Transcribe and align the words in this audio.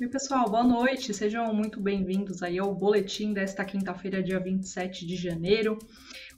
Oi, 0.00 0.08
pessoal, 0.08 0.50
boa 0.50 0.64
noite. 0.64 1.14
Sejam 1.14 1.54
muito 1.54 1.80
bem-vindos 1.80 2.42
aí 2.42 2.58
ao 2.58 2.74
boletim 2.74 3.32
desta 3.32 3.64
quinta-feira, 3.64 4.20
dia 4.20 4.40
27 4.40 5.06
de 5.06 5.14
janeiro. 5.14 5.78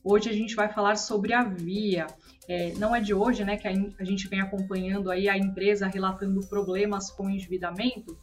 Hoje 0.05 0.29
a 0.29 0.33
gente 0.35 0.55
vai 0.55 0.71
falar 0.71 0.97
sobre 0.97 1.33
a 1.33 1.43
Via. 1.43 2.07
É, 2.47 2.75
não 2.75 2.95
é 2.95 3.01
de 3.01 3.15
hoje, 3.15 3.47
né, 3.47 3.57
que 3.57 3.67
a, 3.67 4.05
gente 4.05 4.29
vem 4.29 4.43
acompanhando 4.43 5.11
aí 5.11 5.27
a 5.27 5.39
empresa 5.39 5.87
relatando 5.87 6.47
problemas 6.47 7.11
com 7.11 7.31
endividamento 7.31 8.19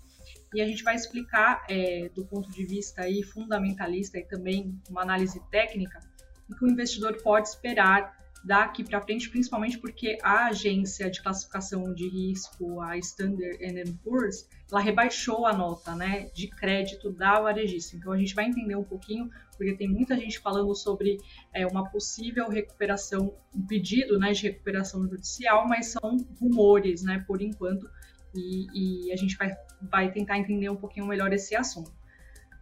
e 0.54 0.62
a 0.62 0.68
gente 0.68 0.84
vai 0.84 0.94
explicar 0.94 1.66
é, 1.68 2.10
do 2.14 2.24
ponto 2.26 2.52
de 2.52 2.64
vista 2.64 3.02
aí 3.02 3.24
fundamentalista 3.24 4.20
e 4.20 4.26
também 4.26 4.80
uma 4.88 5.02
análise 5.02 5.42
técnica 5.50 6.00
o 6.48 6.56
que 6.56 6.66
o 6.66 6.70
investidor 6.70 7.22
pode 7.24 7.48
esperar 7.48 8.23
daqui 8.44 8.84
para 8.84 9.02
frente, 9.02 9.30
principalmente 9.30 9.78
porque 9.78 10.18
a 10.22 10.48
agência 10.48 11.10
de 11.10 11.22
classificação 11.22 11.94
de 11.94 12.10
risco, 12.10 12.82
a 12.82 12.98
Standard 12.98 13.94
Poor's, 14.04 14.48
ela 14.70 14.82
rebaixou 14.82 15.46
a 15.46 15.54
nota 15.54 15.96
né, 15.96 16.30
de 16.34 16.48
crédito 16.50 17.10
da 17.12 17.40
varejista. 17.40 17.96
Então 17.96 18.12
a 18.12 18.18
gente 18.18 18.36
vai 18.36 18.46
entender 18.46 18.76
um 18.76 18.84
pouquinho, 18.84 19.30
porque 19.56 19.76
tem 19.76 19.88
muita 19.88 20.18
gente 20.18 20.40
falando 20.40 20.76
sobre 20.76 21.18
é, 21.54 21.66
uma 21.66 21.90
possível 21.90 22.50
recuperação, 22.50 23.34
um 23.56 23.66
pedido 23.66 24.20
né, 24.20 24.34
de 24.34 24.44
recuperação 24.44 25.08
judicial, 25.08 25.68
mas 25.68 25.88
são 25.88 26.18
rumores, 26.40 27.02
né, 27.04 27.24
por 27.26 27.42
enquanto, 27.42 27.90
e, 28.36 29.08
e 29.08 29.14
a 29.14 29.16
gente 29.16 29.38
vai, 29.38 29.56
vai 29.82 30.12
tentar 30.12 30.38
entender 30.38 30.70
um 30.70 30.76
pouquinho 30.76 31.06
melhor 31.06 31.32
esse 31.32 31.56
assunto. 31.56 31.92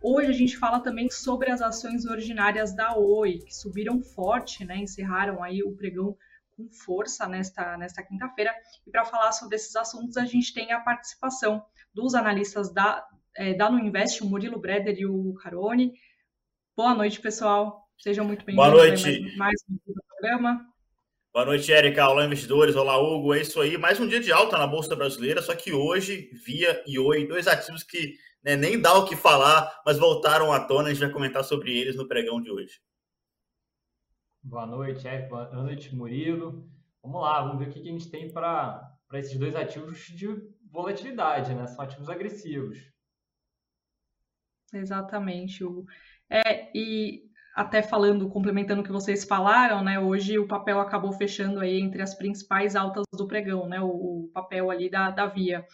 Hoje 0.04 0.30
a 0.30 0.34
gente 0.34 0.58
fala 0.58 0.80
também 0.80 1.12
sobre 1.12 1.52
as 1.52 1.62
ações 1.62 2.06
ordinárias 2.06 2.76
da 2.76 2.98
Oi, 2.98 3.38
que 3.38 3.56
subiram 3.56 4.02
forte, 4.02 4.66
né? 4.66 4.78
Encerraram 4.78 5.44
aí 5.44 5.62
o 5.62 5.76
pregão 5.76 6.18
com 6.58 6.68
força 6.72 7.28
nesta, 7.28 7.78
nesta 7.78 8.02
quinta-feira. 8.02 8.52
E 8.86 8.90
para 8.90 9.06
falar 9.06 9.32
sobre 9.32 9.58
esses 9.58 9.76
assuntos, 9.76 10.18
a 10.18 10.26
gente 10.26 10.56
tem 10.56 10.72
a 10.72 10.80
participação 10.80 11.64
dos 11.94 12.16
analistas 12.16 12.74
da, 12.74 13.06
é, 13.36 13.54
da 13.54 13.70
Nuinvest, 13.70 14.24
o 14.24 14.26
Murilo 14.26 14.60
Breder 14.60 14.98
e 14.98 15.06
o 15.06 15.36
Carone. 15.36 15.94
Boa 16.76 16.96
noite, 16.96 17.22
pessoal. 17.22 17.88
Sejam 17.96 18.26
muito 18.26 18.44
bem-vindos. 18.44 18.72
Boa 18.72 18.84
noite. 18.84 19.22
Mais, 19.38 19.38
mais 19.38 19.62
um 19.70 19.78
programa. 20.08 20.66
Boa 21.32 21.46
noite, 21.46 21.72
Érica. 21.72 22.10
Olá, 22.10 22.26
investidores. 22.26 22.76
Olá, 22.76 22.98
Hugo. 22.98 23.36
É 23.36 23.42
isso 23.42 23.62
aí. 23.62 23.78
Mais 23.78 24.00
um 24.00 24.08
dia 24.08 24.20
de 24.20 24.32
alta 24.32 24.58
na 24.58 24.66
Bolsa 24.66 24.96
Brasileira, 24.96 25.44
só 25.44 25.56
que 25.56 25.72
hoje, 25.72 26.32
via 26.44 26.84
e 26.88 26.98
Oi, 26.98 27.28
dois 27.28 27.48
ativos 27.48 27.84
que 27.84 28.16
né, 28.44 28.56
nem 28.56 28.80
dá 28.80 28.94
o 28.96 29.06
que 29.06 29.16
falar, 29.16 29.82
mas 29.86 29.98
voltaram 29.98 30.52
à 30.52 30.60
tona. 30.60 30.90
A 30.90 30.94
gente 30.94 31.04
vai 31.04 31.12
comentar 31.12 31.44
sobre 31.44 31.78
eles 31.78 31.96
no 31.96 32.08
pregão 32.08 32.42
de 32.42 32.52
hoje. 32.52 32.82
Boa 34.44 34.66
noite, 34.66 35.08
Eric. 35.08 35.30
Boa 35.30 35.52
noite, 35.52 35.96
Murilo. 35.96 36.68
Vamos 37.04 37.22
lá, 37.22 37.42
vamos 37.42 37.60
ver 37.60 37.70
o 37.70 37.72
que 37.72 37.80
a 37.80 37.84
gente 37.84 38.10
tem 38.10 38.32
para 38.32 38.98
esses 39.14 39.38
dois 39.38 39.56
ativos 39.56 40.00
de 40.08 40.28
volatilidade, 40.72 41.54
né? 41.54 41.68
São 41.68 41.84
ativos 41.84 42.10
agressivos. 42.10 42.78
Exatamente, 44.74 45.64
Hugo. 45.64 45.86
É, 46.30 46.72
e 46.78 47.30
até 47.56 47.82
falando, 47.82 48.30
complementando 48.30 48.82
o 48.82 48.84
que 48.84 48.92
vocês 48.92 49.24
falaram, 49.24 49.84
né? 49.84 50.00
Hoje 50.00 50.40
o 50.40 50.48
papel 50.48 50.80
acabou 50.80 51.12
fechando 51.12 51.60
aí 51.60 51.80
entre 51.80 52.02
as 52.02 52.16
principais 52.16 52.76
altas 52.76 53.04
do 53.14 53.28
pregão, 53.28 53.68
né? 53.68 53.82
O, 53.82 53.88
o 53.88 54.32
papel 54.34 54.72
ali 54.72 54.90
da, 54.90 55.10
da 55.10 55.26
Via 55.28 55.66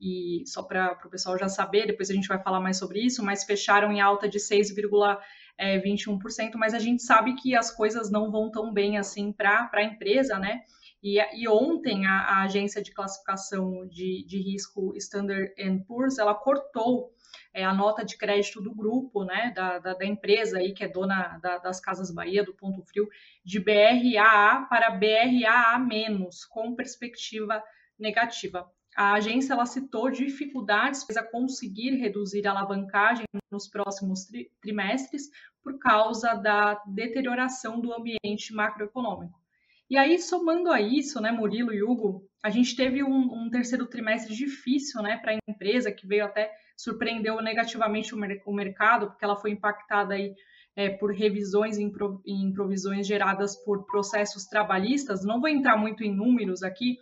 e 0.00 0.42
só 0.46 0.62
para 0.62 0.98
o 1.04 1.10
pessoal 1.10 1.36
já 1.38 1.48
saber, 1.48 1.86
depois 1.86 2.10
a 2.10 2.14
gente 2.14 2.26
vai 2.26 2.42
falar 2.42 2.58
mais 2.58 2.78
sobre 2.78 3.00
isso, 3.00 3.22
mas 3.22 3.44
fecharam 3.44 3.92
em 3.92 4.00
alta 4.00 4.26
de 4.28 4.38
6,21%, 4.38 5.20
é, 5.58 6.56
mas 6.56 6.72
a 6.72 6.78
gente 6.78 7.02
sabe 7.02 7.34
que 7.34 7.54
as 7.54 7.70
coisas 7.70 8.10
não 8.10 8.30
vão 8.30 8.50
tão 8.50 8.72
bem 8.72 8.96
assim 8.96 9.30
para 9.30 9.68
a 9.70 9.82
empresa, 9.82 10.38
né? 10.38 10.62
E, 11.02 11.18
e 11.34 11.48
ontem 11.48 12.06
a, 12.06 12.20
a, 12.20 12.42
agência 12.42 12.82
de 12.82 12.92
classificação 12.92 13.86
de, 13.88 14.24
de 14.26 14.38
risco 14.38 14.94
Standard 14.96 15.52
Poor's, 15.86 16.18
ela 16.18 16.34
cortou 16.34 17.14
é, 17.54 17.64
a 17.64 17.72
nota 17.72 18.04
de 18.04 18.18
crédito 18.18 18.60
do 18.60 18.74
grupo, 18.74 19.24
né, 19.24 19.52
da, 19.54 19.78
da, 19.78 19.94
da 19.94 20.04
empresa 20.04 20.58
aí 20.58 20.72
que 20.72 20.84
é 20.84 20.88
dona 20.88 21.38
da, 21.38 21.58
das 21.58 21.80
Casas 21.80 22.10
Bahia, 22.10 22.44
do 22.44 22.54
Ponto 22.54 22.82
Frio, 22.82 23.08
de 23.44 23.58
BRAA 23.58 24.66
para 24.68 24.90
BRAA-, 24.90 25.80
com 26.50 26.74
perspectiva 26.74 27.62
negativa 27.98 28.70
a 28.96 29.14
agência 29.14 29.54
ela 29.54 29.66
citou 29.66 30.10
dificuldades 30.10 31.04
para 31.04 31.22
conseguir 31.22 31.96
reduzir 31.96 32.46
a 32.46 32.50
alavancagem 32.50 33.24
nos 33.50 33.68
próximos 33.68 34.26
tri 34.26 34.50
trimestres 34.60 35.30
por 35.62 35.78
causa 35.78 36.34
da 36.34 36.74
deterioração 36.86 37.80
do 37.80 37.92
ambiente 37.94 38.52
macroeconômico. 38.52 39.39
E 39.90 39.98
aí, 39.98 40.20
somando 40.20 40.70
a 40.70 40.80
isso, 40.80 41.20
né, 41.20 41.32
Murilo 41.32 41.74
e 41.74 41.82
Hugo, 41.82 42.24
a 42.44 42.48
gente 42.48 42.76
teve 42.76 43.02
um, 43.02 43.44
um 43.44 43.50
terceiro 43.50 43.86
trimestre 43.86 44.32
difícil 44.32 45.02
né, 45.02 45.16
para 45.16 45.32
a 45.32 45.38
empresa, 45.48 45.90
que 45.90 46.06
veio 46.06 46.24
até 46.24 46.52
surpreendeu 46.76 47.42
negativamente 47.42 48.14
o, 48.14 48.18
mer 48.18 48.40
o 48.46 48.54
mercado, 48.54 49.08
porque 49.08 49.24
ela 49.24 49.36
foi 49.36 49.50
impactada 49.50 50.14
aí, 50.14 50.32
é, 50.76 50.90
por 50.90 51.12
revisões 51.12 51.76
em, 51.76 51.90
pro 51.90 52.22
provisões 52.54 53.04
geradas 53.04 53.56
por 53.64 53.84
processos 53.84 54.44
trabalhistas. 54.44 55.24
Não 55.24 55.40
vou 55.40 55.48
entrar 55.48 55.76
muito 55.76 56.04
em 56.04 56.14
números 56.14 56.62
aqui, 56.62 56.96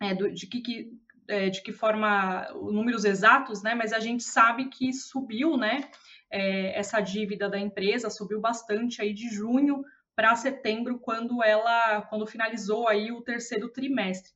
é, 0.00 0.14
do, 0.14 0.32
de, 0.32 0.46
que, 0.46 0.60
que 0.60 0.92
é, 1.28 1.50
de 1.50 1.60
que 1.60 1.72
forma, 1.72 2.46
números 2.54 3.04
exatos, 3.04 3.64
né? 3.64 3.74
Mas 3.74 3.92
a 3.92 3.98
gente 3.98 4.22
sabe 4.22 4.68
que 4.68 4.92
subiu, 4.92 5.56
né? 5.56 5.90
É, 6.30 6.78
essa 6.78 7.00
dívida 7.00 7.50
da 7.50 7.58
empresa 7.58 8.08
subiu 8.08 8.40
bastante 8.40 9.02
aí 9.02 9.12
de 9.12 9.28
junho 9.28 9.82
para 10.20 10.36
setembro, 10.36 10.98
quando 10.98 11.42
ela, 11.42 12.02
quando 12.02 12.26
finalizou 12.26 12.86
aí 12.86 13.10
o 13.10 13.22
terceiro 13.22 13.70
trimestre. 13.70 14.30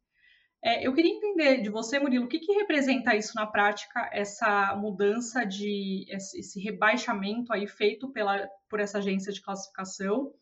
É, 0.64 0.86
eu 0.86 0.94
queria 0.94 1.12
entender 1.12 1.60
de 1.60 1.68
você, 1.68 1.98
Murilo, 1.98 2.24
o 2.24 2.28
que, 2.28 2.38
que 2.38 2.54
representa 2.54 3.14
isso 3.14 3.34
na 3.34 3.46
prática, 3.46 4.08
essa 4.10 4.74
mudança 4.76 5.44
de 5.44 6.06
esse 6.08 6.58
rebaixamento 6.58 7.52
aí 7.52 7.66
feito 7.66 8.10
pela, 8.12 8.48
por 8.70 8.80
essa 8.80 8.96
agência 8.96 9.30
de 9.30 9.42
classificação 9.42 10.32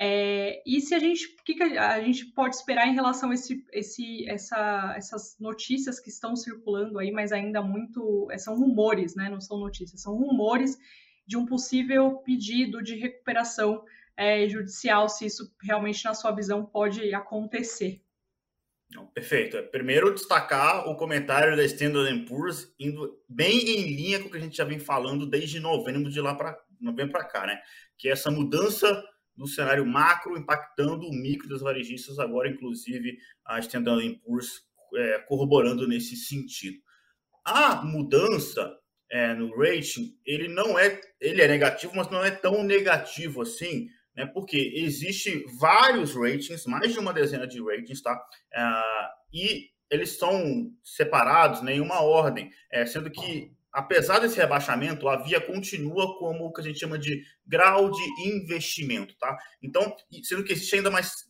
é, 0.00 0.62
e 0.64 0.80
se 0.80 0.94
a 0.94 1.00
gente, 1.00 1.26
o 1.26 1.44
que, 1.44 1.54
que, 1.54 1.62
a 1.76 2.00
gente 2.00 2.26
pode 2.26 2.54
esperar 2.54 2.86
em 2.86 2.94
relação 2.94 3.30
a 3.30 3.34
esse, 3.34 3.66
esse, 3.72 4.28
essa, 4.30 4.94
essas 4.96 5.36
notícias 5.40 5.98
que 5.98 6.08
estão 6.08 6.36
circulando 6.36 7.00
aí, 7.00 7.10
mas 7.10 7.32
ainda 7.32 7.60
muito 7.60 8.28
é, 8.30 8.38
são 8.38 8.56
rumores, 8.56 9.16
né? 9.16 9.28
Não 9.28 9.40
são 9.40 9.58
notícias, 9.58 10.00
são 10.00 10.14
rumores 10.14 10.78
de 11.26 11.36
um 11.36 11.44
possível 11.44 12.18
pedido 12.18 12.80
de 12.80 12.94
recuperação 12.94 13.82
é, 14.18 14.48
judicial, 14.48 15.08
se 15.08 15.26
isso 15.26 15.54
realmente, 15.62 16.04
na 16.04 16.12
sua 16.12 16.32
visão, 16.32 16.66
pode 16.66 17.14
acontecer. 17.14 18.02
perfeito. 19.14 19.62
Primeiro, 19.70 20.12
destacar 20.12 20.88
o 20.88 20.96
comentário 20.96 21.56
da 21.56 21.64
Standard 21.64 22.24
Poor's 22.24 22.74
indo 22.80 23.22
bem 23.28 23.60
em 23.60 23.94
linha 23.94 24.18
com 24.18 24.26
o 24.26 24.30
que 24.30 24.36
a 24.36 24.40
gente 24.40 24.56
já 24.56 24.64
vem 24.64 24.80
falando 24.80 25.24
desde 25.24 25.60
novembro 25.60 26.10
de 26.10 26.20
lá 26.20 26.34
para 26.34 26.58
novembro 26.80 27.12
para 27.12 27.24
cá, 27.24 27.46
né? 27.46 27.60
Que 27.96 28.08
é 28.08 28.12
essa 28.12 28.30
mudança 28.30 29.04
do 29.36 29.46
cenário 29.46 29.86
macro 29.86 30.36
impactando 30.36 31.06
o 31.06 31.12
micro 31.12 31.48
das 31.48 31.60
varejistas, 31.60 32.18
agora 32.18 32.48
inclusive 32.48 33.18
a 33.44 33.60
Standard 33.60 34.20
Poor's 34.24 34.62
é, 34.96 35.18
corroborando 35.20 35.86
nesse 35.86 36.16
sentido. 36.16 36.78
A 37.44 37.84
mudança 37.84 38.76
é, 39.10 39.32
no 39.34 39.56
rating, 39.56 40.16
ele 40.24 40.48
não 40.48 40.78
é, 40.78 41.00
ele 41.20 41.40
é 41.40 41.48
negativo, 41.48 41.92
mas 41.94 42.10
não 42.10 42.24
é 42.24 42.30
tão 42.30 42.64
negativo 42.64 43.42
assim, 43.42 43.88
né? 44.18 44.26
Porque 44.26 44.72
existe 44.74 45.44
vários 45.60 46.12
ratings, 46.12 46.66
mais 46.66 46.92
de 46.92 46.98
uma 46.98 47.12
dezena 47.12 47.46
de 47.46 47.62
ratings, 47.62 48.02
tá? 48.02 48.20
É, 48.52 48.62
e 49.32 49.70
eles 49.88 50.10
estão 50.10 50.72
separados 50.82 51.62
né, 51.62 51.76
em 51.76 51.80
uma 51.80 52.02
ordem, 52.02 52.50
é, 52.70 52.84
sendo 52.84 53.10
que 53.12 53.52
apesar 53.72 54.18
desse 54.18 54.36
rebaixamento, 54.36 55.08
a 55.08 55.22
Via 55.22 55.40
continua 55.40 56.18
como 56.18 56.46
o 56.46 56.52
que 56.52 56.60
a 56.60 56.64
gente 56.64 56.80
chama 56.80 56.98
de 56.98 57.22
grau 57.46 57.90
de 57.92 58.02
investimento, 58.28 59.16
tá? 59.18 59.38
Então, 59.62 59.94
sendo 60.24 60.42
que 60.42 60.52
existe 60.52 60.74
ainda 60.74 60.90
mais 60.90 61.28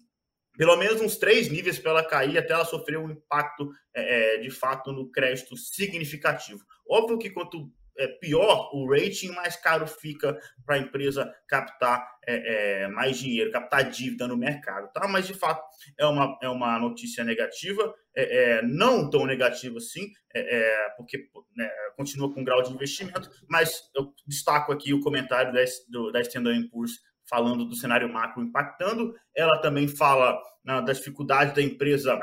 pelo 0.57 0.77
menos 0.77 1.01
uns 1.01 1.17
três 1.17 1.49
níveis 1.49 1.79
para 1.79 1.91
ela 1.93 2.05
cair 2.05 2.37
até 2.39 2.53
ela 2.53 2.65
sofrer 2.65 2.99
um 2.99 3.11
impacto 3.11 3.71
é, 3.95 4.39
de 4.39 4.51
fato 4.51 4.91
no 4.93 5.09
crédito 5.11 5.57
significativo. 5.57 6.65
Óbvio 6.89 7.19
que 7.19 7.31
quanto 7.31 7.71
é, 7.99 8.07
pior 8.07 8.71
o 8.73 8.89
rating, 8.89 9.31
mais 9.33 9.57
caro 9.57 9.87
fica 9.87 10.39
para 10.65 10.77
a 10.77 10.79
empresa 10.79 11.33
captar 11.47 12.07
é, 12.27 12.85
é, 12.85 12.89
mais 12.89 13.19
dinheiro, 13.19 13.51
captar 13.51 13.91
dívida 13.91 14.29
no 14.29 14.37
mercado, 14.37 14.91
tá? 14.93 15.09
Mas 15.09 15.27
de 15.27 15.35
fato 15.35 15.63
é 15.99 16.07
uma, 16.07 16.39
é 16.43 16.49
uma 16.49 16.79
notícia 16.79 17.25
negativa, 17.25 17.95
é, 18.15 18.59
é 18.59 18.63
não 18.63 19.11
tão 19.11 19.27
negativa 19.27 19.79
assim, 19.79 20.13
é, 20.35 20.57
é, 20.57 20.91
porque 20.97 21.29
né, 21.57 21.69
continua 21.97 22.33
com 22.33 22.45
grau 22.45 22.63
de 22.63 22.73
investimento, 22.73 23.31
mas 23.49 23.83
eu 23.97 24.13
destaco 24.27 24.73
aqui 24.73 24.95
o 24.95 25.01
comentário 25.01 25.53
da, 25.53 25.61
do, 25.89 26.13
da 26.13 26.21
Standard 26.21 26.69
Poor's 26.69 27.01
falando 27.29 27.65
do 27.65 27.75
cenário 27.75 28.11
macro 28.11 28.43
impactando, 28.43 29.15
ela 29.37 29.61
também 29.61 29.87
fala 29.87 30.41
na, 30.65 30.81
da 30.81 30.93
dificuldade 30.93 31.55
da 31.55 31.63
empresa 31.63 32.19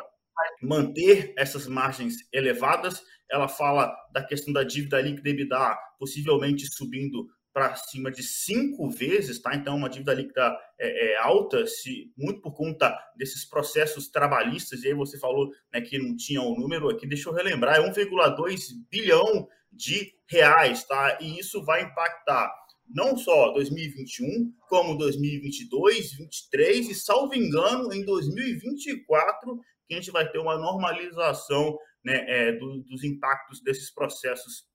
manter 0.61 1.33
essas 1.37 1.67
margens 1.67 2.15
elevadas, 2.33 3.01
ela 3.29 3.47
fala 3.47 3.95
da 4.11 4.23
questão 4.23 4.53
da 4.53 4.63
dívida 4.63 5.01
líquida 5.01 5.29
EBITDA 5.29 5.77
possivelmente 5.99 6.67
subindo 6.67 7.27
para 7.55 7.73
cima 7.75 8.11
de 8.11 8.21
cinco 8.21 8.89
vezes, 8.89 9.39
tá? 9.41 9.55
Então, 9.55 9.77
uma 9.77 9.89
dívida 9.89 10.13
líquida 10.13 10.59
é, 10.77 11.13
é, 11.13 11.17
alta, 11.19 11.65
se, 11.65 12.11
muito 12.17 12.41
por 12.41 12.53
conta 12.53 12.93
desses 13.15 13.45
processos 13.45 14.09
trabalhistas, 14.09 14.83
e 14.83 14.89
aí 14.89 14.93
você 14.93 15.17
falou 15.17 15.49
né, 15.73 15.79
que 15.79 15.97
não 15.97 16.17
tinha 16.17 16.41
o 16.41 16.51
um 16.51 16.59
número 16.59 16.89
aqui, 16.89 17.07
deixa 17.07 17.29
eu 17.29 17.33
relembrar, 17.33 17.77
é 17.77 17.79
1,2 17.79 18.59
bilhão 18.91 19.47
de 19.71 20.13
reais, 20.27 20.83
tá? 20.83 21.17
E 21.21 21.39
isso 21.39 21.63
vai 21.63 21.83
impactar 21.83 22.53
não 22.89 23.15
só 23.15 23.51
2021, 23.53 24.53
como 24.67 24.97
2022, 24.97 25.69
2023 25.69 26.89
e, 26.89 26.93
salvo 26.93 27.35
engano, 27.35 27.93
em 27.93 28.03
2024, 28.03 29.59
que 29.87 29.93
a 29.93 29.97
gente 29.97 30.11
vai 30.11 30.29
ter 30.29 30.39
uma 30.39 30.57
normalização 30.57 31.77
né, 32.05 32.23
é, 32.27 32.51
do, 32.51 32.83
dos 32.83 33.03
impactos 33.03 33.61
desses 33.61 33.91
processos 33.91 34.67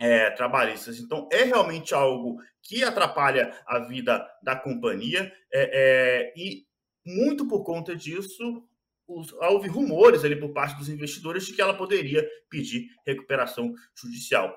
é, 0.00 0.30
trabalhistas. 0.30 0.98
Então, 0.98 1.28
é 1.30 1.44
realmente 1.44 1.94
algo 1.94 2.38
que 2.62 2.82
atrapalha 2.82 3.54
a 3.66 3.78
vida 3.80 4.26
da 4.42 4.56
companhia 4.56 5.30
é, 5.52 6.32
é, 6.32 6.32
e, 6.34 6.64
muito 7.04 7.46
por 7.46 7.62
conta 7.62 7.94
disso, 7.94 8.66
os, 9.06 9.32
houve 9.34 9.68
rumores 9.68 10.24
ali 10.24 10.34
por 10.34 10.52
parte 10.52 10.76
dos 10.78 10.88
investidores 10.88 11.44
de 11.44 11.52
que 11.52 11.60
ela 11.60 11.76
poderia 11.76 12.26
pedir 12.48 12.88
recuperação 13.06 13.72
judicial. 13.94 14.56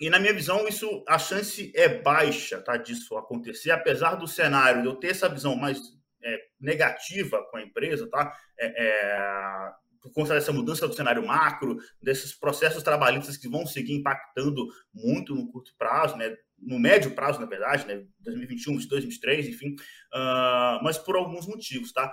E 0.00 0.10
na 0.10 0.18
minha 0.18 0.32
visão, 0.32 0.66
isso 0.66 1.04
a 1.08 1.18
chance 1.18 1.72
é 1.74 1.88
baixa 1.88 2.60
tá, 2.60 2.76
disso 2.76 3.16
acontecer, 3.16 3.70
apesar 3.70 4.14
do 4.14 4.26
cenário 4.26 4.84
eu 4.84 4.96
ter 4.96 5.08
essa 5.10 5.28
visão 5.28 5.56
mais 5.56 5.78
é, 6.22 6.38
negativa 6.60 7.44
com 7.50 7.56
a 7.56 7.62
empresa, 7.62 8.08
tá? 8.08 8.32
É, 8.58 8.66
é, 8.66 9.72
por 10.00 10.12
conta 10.12 10.34
dessa 10.34 10.52
mudança 10.52 10.86
do 10.86 10.94
cenário 10.94 11.26
macro, 11.26 11.78
desses 12.02 12.32
processos 12.32 12.82
trabalhistas 12.82 13.36
que 13.36 13.48
vão 13.48 13.66
seguir 13.66 13.94
impactando 13.94 14.66
muito 14.92 15.34
no 15.34 15.50
curto 15.50 15.74
prazo, 15.76 16.16
né? 16.16 16.36
no 16.60 16.78
médio 16.78 17.12
prazo, 17.12 17.40
na 17.40 17.46
verdade, 17.46 17.86
né? 17.86 18.04
2021, 18.20 18.74
2022, 18.74 18.88
2023, 18.88 19.48
enfim, 19.48 19.74
uh, 20.14 20.82
mas 20.82 20.98
por 20.98 21.16
alguns 21.16 21.46
motivos, 21.46 21.92
tá? 21.92 22.12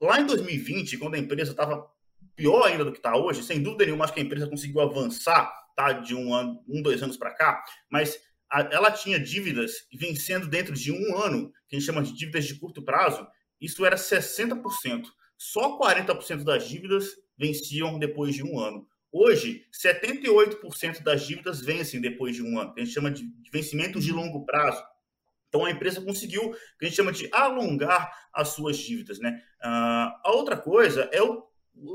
Lá 0.00 0.20
em 0.20 0.26
2020, 0.26 0.98
quando 0.98 1.14
a 1.14 1.18
empresa 1.18 1.52
estava 1.52 1.84
pior 2.36 2.66
ainda 2.66 2.84
do 2.84 2.92
que 2.92 2.98
está 2.98 3.16
hoje, 3.16 3.42
sem 3.42 3.62
dúvida 3.62 3.84
nenhuma, 3.84 4.04
acho 4.04 4.14
que 4.14 4.20
a 4.20 4.22
empresa 4.22 4.46
conseguiu 4.46 4.80
avançar, 4.80 5.52
tá? 5.74 5.92
De 5.92 6.14
um 6.14 6.34
ano, 6.34 6.62
um, 6.68 6.82
dois 6.82 7.02
anos 7.02 7.16
para 7.16 7.34
cá, 7.34 7.62
mas 7.90 8.18
a, 8.50 8.60
ela 8.72 8.90
tinha 8.90 9.18
dívidas 9.18 9.86
vencendo 9.92 10.46
dentro 10.46 10.74
de 10.74 10.92
um 10.92 11.16
ano, 11.16 11.50
que 11.68 11.76
a 11.76 11.78
gente 11.78 11.86
chama 11.86 12.02
de 12.02 12.12
dívidas 12.12 12.44
de 12.44 12.58
curto 12.58 12.82
prazo, 12.82 13.26
isso 13.60 13.84
era 13.84 13.96
60% 13.96 15.06
só 15.38 15.78
40% 15.78 16.42
das 16.42 16.68
dívidas 16.68 17.16
venciam 17.38 17.98
depois 17.98 18.34
de 18.34 18.42
um 18.42 18.58
ano. 18.58 18.86
Hoje, 19.10 19.64
78% 19.72 21.02
das 21.02 21.26
dívidas 21.26 21.60
vencem 21.60 22.00
depois 22.00 22.36
de 22.36 22.42
um 22.42 22.58
ano, 22.58 22.74
a 22.76 22.80
gente 22.80 22.92
chama 22.92 23.10
de 23.10 23.24
vencimento 23.50 24.00
de 24.00 24.12
longo 24.12 24.44
prazo. 24.44 24.82
Então, 25.48 25.64
a 25.64 25.70
empresa 25.70 26.02
conseguiu, 26.02 26.50
que 26.78 26.84
a 26.84 26.84
gente 26.84 26.96
chama 26.96 27.12
de 27.12 27.28
alongar 27.32 28.12
as 28.34 28.48
suas 28.48 28.76
dívidas. 28.76 29.18
Né? 29.18 29.40
Uh, 29.62 30.12
a 30.24 30.32
outra 30.32 30.56
coisa 30.58 31.08
é 31.10 31.22
o, 31.22 31.48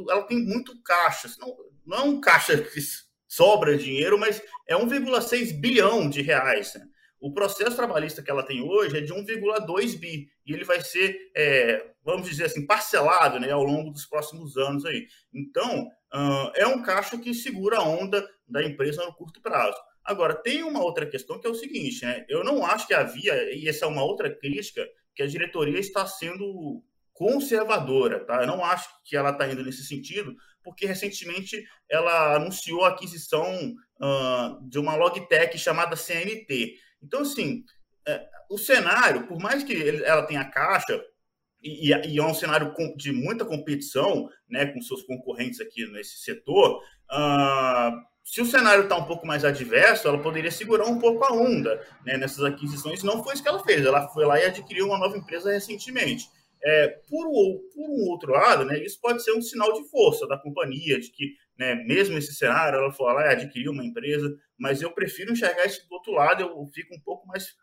ela 0.09 0.23
tem 0.23 0.39
muito 0.39 0.81
caixa. 0.81 1.29
Não, 1.39 1.55
não 1.85 1.97
é 1.97 2.01
um 2.01 2.21
caixa 2.21 2.57
que 2.57 2.79
sobra 3.27 3.77
dinheiro, 3.77 4.17
mas 4.17 4.41
é 4.67 4.75
1,6 4.75 5.59
bilhão 5.59 6.09
de 6.09 6.21
reais. 6.21 6.73
Né? 6.73 6.87
O 7.23 7.31
processo 7.31 7.77
trabalhista 7.77 8.21
que 8.21 8.29
ela 8.29 8.43
tem 8.43 8.61
hoje 8.61 8.97
é 8.97 8.99
de 8.99 9.13
1,2 9.13 9.97
bi 9.97 10.27
e 10.45 10.51
ele 10.51 10.65
vai 10.65 10.81
ser, 10.81 11.17
é, 11.33 11.91
vamos 12.03 12.27
dizer 12.27 12.43
assim, 12.43 12.65
parcelado 12.65 13.39
né, 13.39 13.49
ao 13.49 13.63
longo 13.63 13.91
dos 13.91 14.05
próximos 14.05 14.57
anos 14.57 14.83
aí. 14.83 15.07
Então, 15.33 15.87
uh, 16.13 16.51
é 16.53 16.67
um 16.67 16.81
caixa 16.81 17.17
que 17.17 17.33
segura 17.33 17.77
a 17.77 17.87
onda 17.87 18.29
da 18.45 18.61
empresa 18.61 19.05
no 19.05 19.13
curto 19.13 19.41
prazo. 19.41 19.77
Agora, 20.03 20.35
tem 20.35 20.63
uma 20.63 20.83
outra 20.83 21.05
questão 21.05 21.39
que 21.39 21.47
é 21.47 21.49
o 21.49 21.55
seguinte, 21.55 22.03
né? 22.03 22.25
Eu 22.27 22.43
não 22.43 22.65
acho 22.65 22.85
que 22.85 22.93
havia, 22.93 23.55
e 23.55 23.69
essa 23.69 23.85
é 23.85 23.87
uma 23.87 24.03
outra 24.03 24.29
crítica, 24.29 24.85
que 25.15 25.23
a 25.23 25.27
diretoria 25.27 25.79
está 25.79 26.05
sendo 26.05 26.83
conservadora, 27.13 28.19
tá? 28.25 28.41
Eu 28.41 28.47
não 28.47 28.65
acho 28.65 28.89
que 29.05 29.15
ela 29.15 29.29
está 29.29 29.47
indo 29.47 29.63
nesse 29.63 29.85
sentido, 29.85 30.35
porque 30.61 30.85
recentemente 30.85 31.63
ela 31.89 32.35
anunciou 32.35 32.83
a 32.83 32.89
aquisição 32.89 33.45
uh, 34.01 34.69
de 34.69 34.77
uma 34.77 34.97
logtech 34.97 35.57
chamada 35.57 35.95
CNT. 35.95 36.73
Então, 37.03 37.21
assim, 37.21 37.63
é, 38.07 38.27
o 38.49 38.57
cenário, 38.57 39.27
por 39.27 39.39
mais 39.39 39.63
que 39.63 39.73
ele, 39.73 40.03
ela 40.03 40.23
tenha 40.23 40.45
caixa, 40.45 41.03
e, 41.61 41.89
e, 41.91 42.19
é 42.19 42.23
um 42.23 42.33
cenário 42.33 42.73
de 42.97 43.11
muita 43.11 43.45
competição 43.45 44.29
né, 44.49 44.65
com 44.65 44.81
seus 44.81 45.01
concorrentes 45.03 45.61
aqui 45.61 45.85
nesse 45.91 46.19
setor, 46.19 46.81
uh, 47.09 48.13
se 48.23 48.41
o 48.41 48.45
cenário 48.45 48.83
está 48.83 48.95
um 48.95 49.05
pouco 49.05 49.27
mais 49.27 49.45
adverso, 49.45 50.07
ela 50.07 50.21
poderia 50.21 50.51
segurar 50.51 50.85
um 50.85 50.99
pouco 50.99 51.23
a 51.23 51.33
onda 51.33 51.85
né, 52.05 52.17
nessas 52.17 52.43
aquisições. 52.43 53.03
Não 53.03 53.23
foi 53.23 53.33
isso 53.33 53.43
que 53.43 53.49
ela 53.49 53.63
fez. 53.63 53.85
Ela 53.85 54.07
foi 54.09 54.25
lá 54.25 54.39
e 54.39 54.45
adquiriu 54.45 54.87
uma 54.87 54.97
nova 54.97 55.17
empresa 55.17 55.51
recentemente. 55.51 56.25
É, 56.65 56.87
por, 57.09 57.25
por, 57.73 57.89
um 57.89 58.09
outro 58.09 58.31
lado, 58.31 58.63
né, 58.63 58.81
isso 58.81 58.99
pode 59.01 59.21
ser 59.21 59.33
um 59.33 59.41
sinal 59.41 59.73
de 59.73 59.89
força 59.89 60.25
da 60.27 60.37
companhia, 60.37 60.97
de 60.99 61.11
que, 61.11 61.33
né, 61.57 61.75
mesmo 61.75 62.17
esse 62.17 62.33
cenário, 62.33 62.79
ela 62.79 62.91
foi 62.91 63.13
lá 63.13 63.25
e 63.25 63.33
adquiriu 63.33 63.71
uma 63.71 63.85
empresa, 63.85 64.33
mas 64.57 64.81
eu 64.81 64.91
prefiro 64.91 65.31
enxergar 65.31 65.65
isso 65.65 65.87
do 65.87 65.93
outro 65.93 66.13
lado, 66.13 66.41
eu 66.41 66.65
fico 66.73 66.95
um 66.95 66.99
pouco 67.01 67.27
mais 67.27 67.55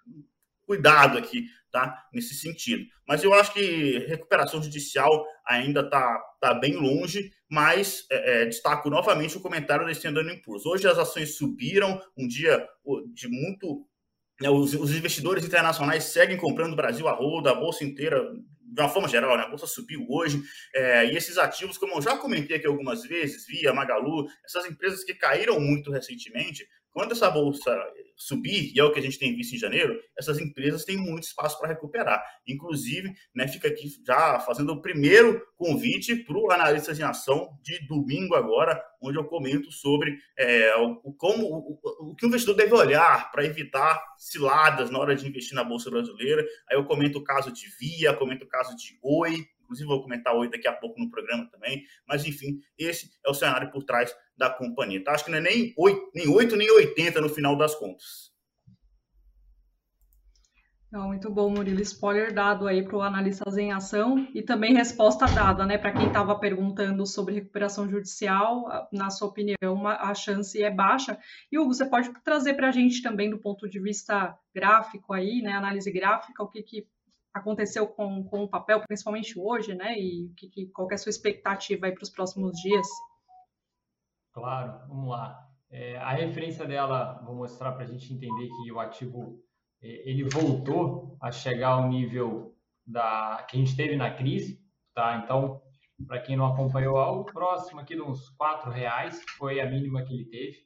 cuidado 0.70 1.19
aqui, 1.19 1.46
tá? 1.72 2.06
Nesse 2.12 2.34
sentido. 2.34 2.84
Mas 3.06 3.25
eu 3.25 3.34
acho 3.34 3.52
que 3.52 3.98
recuperação 4.06 4.62
judicial 4.62 5.26
ainda 5.44 5.81
está 5.81 6.16
tá 6.40 6.54
bem 6.54 6.76
longe, 6.76 7.32
mas 7.48 8.06
é, 8.08 8.42
é, 8.42 8.46
destaco 8.46 8.88
novamente 8.88 9.37
o 9.37 9.40
comentário 9.40 9.84
da 9.84 9.90
Standard 9.90 10.42
Poor's. 10.42 10.64
Hoje 10.64 10.87
as 10.87 10.96
ações 10.96 11.37
subiram, 11.37 12.00
um 12.16 12.28
dia 12.28 12.64
de 13.12 13.26
muito... 13.26 13.84
Né, 14.40 14.48
os, 14.48 14.72
investidores 14.72 15.44
internacionais 15.44 16.04
seguem 16.04 16.37
comprando 16.37 16.72
o 16.72 16.76
Brasil 16.76 17.08
a 17.08 17.12
roda, 17.12 17.50
a 17.50 17.54
bolsa 17.54 17.84
inteira 17.84 18.25
de 18.72 18.81
uma 18.81 18.88
forma 18.88 19.08
geral, 19.08 19.37
né? 19.37 19.44
a 19.44 19.49
bolsa 19.49 19.67
subiu 19.67 20.06
hoje, 20.08 20.40
é, 20.75 21.06
e 21.06 21.17
esses 21.17 21.37
ativos, 21.38 21.76
como 21.76 21.94
eu 21.94 22.02
já 22.02 22.17
comentei 22.17 22.56
aqui 22.56 22.67
algumas 22.67 23.02
vezes, 23.02 23.46
Via, 23.46 23.72
Magalu, 23.72 24.26
essas 24.44 24.67
empresas 24.67 25.02
que 25.02 25.14
caíram 25.14 25.58
muito 25.61 25.90
recentemente, 25.90 26.67
quando 26.92 27.12
essa 27.12 27.31
bolsa 27.31 27.70
subir, 28.20 28.70
e 28.75 28.78
é 28.78 28.84
o 28.84 28.92
que 28.92 28.98
a 28.98 29.02
gente 29.02 29.19
tem 29.19 29.34
visto 29.34 29.54
em 29.54 29.58
janeiro, 29.58 29.98
essas 30.16 30.38
empresas 30.38 30.84
têm 30.84 30.98
muito 30.98 31.25
espaço 31.25 31.58
para 31.58 31.69
recuperar. 31.69 32.22
Inclusive, 32.46 33.14
né, 33.34 33.48
fica 33.48 33.69
aqui 33.69 33.88
já 34.06 34.38
fazendo 34.40 34.72
o 34.72 34.82
primeiro 34.82 35.42
convite 35.56 36.14
para 36.16 36.37
o 36.37 36.50
Analistas 36.50 36.98
em 36.98 37.02
Ação 37.02 37.48
de 37.62 37.87
domingo 37.87 38.34
agora, 38.34 38.81
onde 39.00 39.16
eu 39.16 39.25
comento 39.25 39.72
sobre 39.72 40.19
é, 40.37 40.76
o, 40.76 41.14
como, 41.14 41.46
o, 41.46 42.10
o, 42.10 42.14
que 42.14 42.26
o 42.26 42.28
investidor 42.28 42.54
deve 42.54 42.75
olhar 42.75 43.31
para 43.31 43.44
evitar 43.46 43.98
ciladas 44.19 44.90
na 44.90 44.98
hora 44.98 45.16
de 45.16 45.26
investir 45.26 45.54
na 45.54 45.64
Bolsa 45.64 45.90
Brasileira. 45.90 46.44
Aí 46.69 46.76
eu 46.76 46.84
comento 46.84 47.19
o 47.19 47.25
caso 47.25 47.50
de 47.50 47.69
Via, 47.78 48.12
comento 48.12 48.44
o 48.44 48.48
caso 48.48 48.76
de 48.76 48.98
Oi, 49.02 49.46
inclusive 49.70 49.88
vou 49.88 50.02
comentar 50.02 50.34
Oi 50.34 50.50
daqui 50.50 50.67
a 50.67 50.72
pouco 50.72 50.99
no 50.99 51.08
programa 51.08 51.49
também, 51.50 51.84
mas 52.06 52.26
enfim, 52.26 52.58
esse 52.76 53.08
é 53.25 53.31
o 53.31 53.34
cenário 53.34 53.71
por 53.71 53.85
trás 53.85 54.12
da 54.37 54.50
companhia. 54.50 55.02
Tá? 55.02 55.12
Acho 55.12 55.25
que 55.25 55.30
não 55.30 55.38
é 55.38 55.40
nem 55.40 55.73
8, 55.78 56.11
nem 56.12 56.28
8, 56.28 56.56
nem 56.56 56.71
80 56.71 57.21
no 57.21 57.28
final 57.28 57.56
das 57.56 57.75
contas. 57.76 58.30
Não, 60.90 61.06
muito 61.06 61.30
bom, 61.30 61.49
Murilo. 61.49 61.80
Spoiler 61.83 62.35
dado 62.35 62.66
aí 62.66 62.83
para 62.83 62.97
o 62.97 63.00
Analistas 63.00 63.56
em 63.56 63.71
Ação 63.71 64.26
e 64.35 64.42
também 64.42 64.75
resposta 64.75 65.25
dada, 65.26 65.64
né? 65.64 65.78
Para 65.78 65.92
quem 65.92 66.09
estava 66.09 66.37
perguntando 66.37 67.06
sobre 67.06 67.35
recuperação 67.35 67.88
judicial, 67.88 68.88
na 68.92 69.09
sua 69.09 69.28
opinião, 69.28 69.87
a 69.87 70.12
chance 70.14 70.61
é 70.61 70.68
baixa. 70.68 71.16
E, 71.52 71.56
Hugo, 71.56 71.73
você 71.73 71.88
pode 71.88 72.12
trazer 72.25 72.54
para 72.54 72.71
a 72.71 72.73
gente 72.73 73.02
também, 73.02 73.30
do 73.30 73.38
ponto 73.38 73.68
de 73.68 73.78
vista 73.78 74.37
gráfico 74.52 75.12
aí, 75.12 75.40
né? 75.40 75.52
Análise 75.52 75.92
gráfica, 75.92 76.42
o 76.42 76.49
que, 76.49 76.61
que 76.61 76.88
aconteceu 77.32 77.87
com, 77.87 78.25
com 78.25 78.44
o 78.44 78.49
papel, 78.49 78.80
principalmente 78.80 79.38
hoje, 79.38 79.75
né? 79.75 79.99
E 79.99 80.32
que, 80.37 80.49
que, 80.49 80.66
qual 80.66 80.90
é 80.90 80.94
a 80.94 80.99
sua 80.99 81.10
expectativa 81.10 81.87
aí 81.87 81.92
para 81.92 82.02
os 82.02 82.10
próximos 82.10 82.52
dias? 82.60 82.87
Claro, 84.32 84.88
vamos 84.88 85.10
lá. 85.10 85.46
É, 85.70 85.96
a 85.99 86.12
referência 86.12 86.66
dela, 86.66 87.22
vou 87.25 87.34
mostrar 87.34 87.72
para 87.72 87.84
a 87.84 87.87
gente 87.87 88.12
entender 88.12 88.49
que 88.49 88.72
o 88.72 88.80
ativo 88.80 89.40
é, 89.82 90.10
ele 90.10 90.28
voltou 90.28 91.16
a 91.20 91.30
chegar 91.30 91.70
ao 91.70 91.88
nível 91.88 92.56
da 92.87 93.46
que 93.49 93.56
a 93.56 93.60
gente 93.60 93.76
teve 93.76 93.96
na 93.96 94.12
crise, 94.12 94.60
tá? 94.94 95.20
Então, 95.22 95.62
para 96.06 96.20
quem 96.20 96.37
não 96.37 96.46
acompanhou 96.46 96.96
algo 96.96 97.25
próximo 97.25 97.80
aqui 97.80 97.94
de 97.94 98.02
uns 98.02 98.28
quatro 98.30 98.70
reais, 98.70 99.22
foi 99.38 99.60
a 99.60 99.70
mínima 99.70 100.02
que 100.02 100.14
ele 100.14 100.25
teve. 100.25 100.58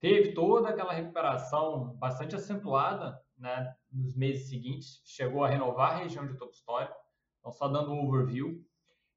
Teve 0.00 0.32
toda 0.32 0.68
aquela 0.68 0.92
recuperação 0.92 1.96
bastante 1.96 2.36
acentuada, 2.36 3.18
né? 3.38 3.74
Nos 3.92 4.16
meses 4.16 4.48
seguintes, 4.48 5.02
chegou 5.04 5.44
a 5.44 5.48
renovar 5.48 5.92
a 5.92 5.96
região 5.98 6.26
de 6.26 6.36
topo 6.36 6.52
histórico. 6.52 6.96
Então, 7.38 7.52
só 7.52 7.68
dando 7.68 7.92
um 7.92 8.06
overview. 8.06 8.64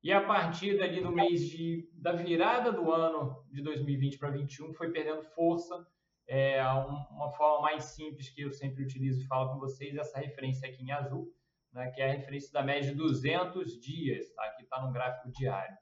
E 0.01 0.13
a 0.13 0.25
partir 0.25 0.77
dali 0.77 1.01
do 1.01 1.11
mês 1.11 1.41
de, 1.49 1.89
da 1.93 2.13
virada 2.13 2.71
do 2.71 2.91
ano 2.91 3.43
de 3.51 3.61
2020 3.61 4.17
para 4.17 4.29
2021 4.29 4.73
foi 4.73 4.91
perdendo 4.91 5.23
força. 5.23 5.85
É, 6.25 6.63
uma 6.63 7.31
forma 7.31 7.63
mais 7.63 7.85
simples 7.85 8.29
que 8.29 8.41
eu 8.41 8.51
sempre 8.51 8.83
utilizo 8.83 9.21
e 9.21 9.27
falo 9.27 9.51
com 9.51 9.59
vocês, 9.59 9.97
essa 9.97 10.19
referência 10.19 10.69
aqui 10.69 10.83
em 10.83 10.91
azul, 10.91 11.27
né, 11.73 11.89
que 11.89 12.01
é 12.01 12.09
a 12.09 12.13
referência 12.13 12.53
da 12.53 12.61
média 12.61 12.91
de 12.91 12.95
200 12.95 13.79
dias, 13.81 14.31
tá? 14.35 14.47
que 14.51 14.61
está 14.61 14.79
no 14.79 14.91
gráfico 14.91 15.31
diário. 15.31 15.75